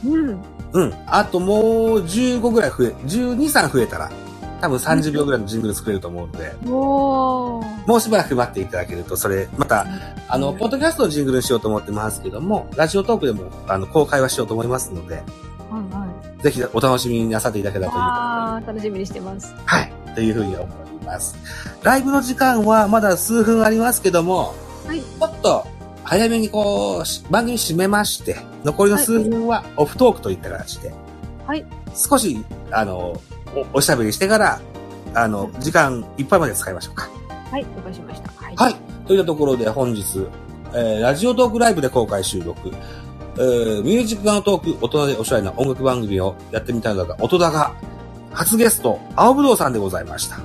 [0.05, 0.41] うん。
[0.73, 0.93] うん。
[1.05, 4.09] あともう15ぐらい増え、12、3増えたら、
[4.61, 6.53] 多分30秒ぐらいのジングル作れると思うんで。
[6.63, 9.87] もうしばらく待っていただけると、それ、また、
[10.27, 15.23] あの、ポッドキャストのジングルにしようと思ってますけども、ラジオトークでも、あの、公開はしようと思いますので、はい
[15.95, 16.07] は
[16.39, 16.43] い。
[16.43, 19.53] ぜひお楽しみになさっていただけたらというああ、楽しみにしてます。
[19.65, 19.91] はい。
[20.13, 21.35] というふうに思います。
[21.81, 24.53] ライブの時間はまだ数分ありますけども、
[24.85, 25.01] はい。
[25.01, 25.65] ちょっと、
[26.03, 30.93] 早めにこうし、番組締めまして、残りの数分はオフトークといった形で、
[31.47, 31.65] はい。
[31.95, 33.19] 少し、あの、
[33.55, 34.61] おおしゃべりしてから、
[35.13, 37.09] あの、時間いっぱいまで使いましょうか。
[37.51, 38.31] はい、了解しました。
[38.43, 38.55] はい。
[38.55, 38.75] はい。
[39.05, 40.27] といったところで本日、
[40.73, 42.71] えーラジオトークライブで公開収録、
[43.37, 47.73] えーミュージックガントーク、大人でおしゃれな音楽番組をやってみたのが、音だが、
[48.31, 50.39] 初ゲスト、青ぶどうさんでございました。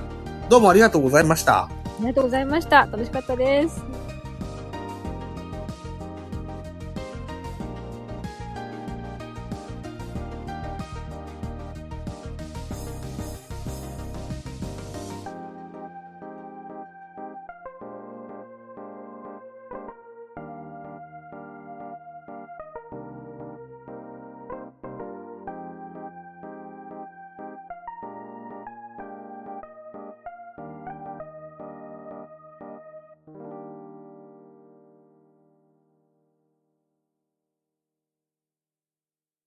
[0.49, 1.63] どうもありがとうございました。
[1.63, 1.69] あ
[2.01, 2.79] りがとうございました。
[2.91, 4.06] 楽しかったです。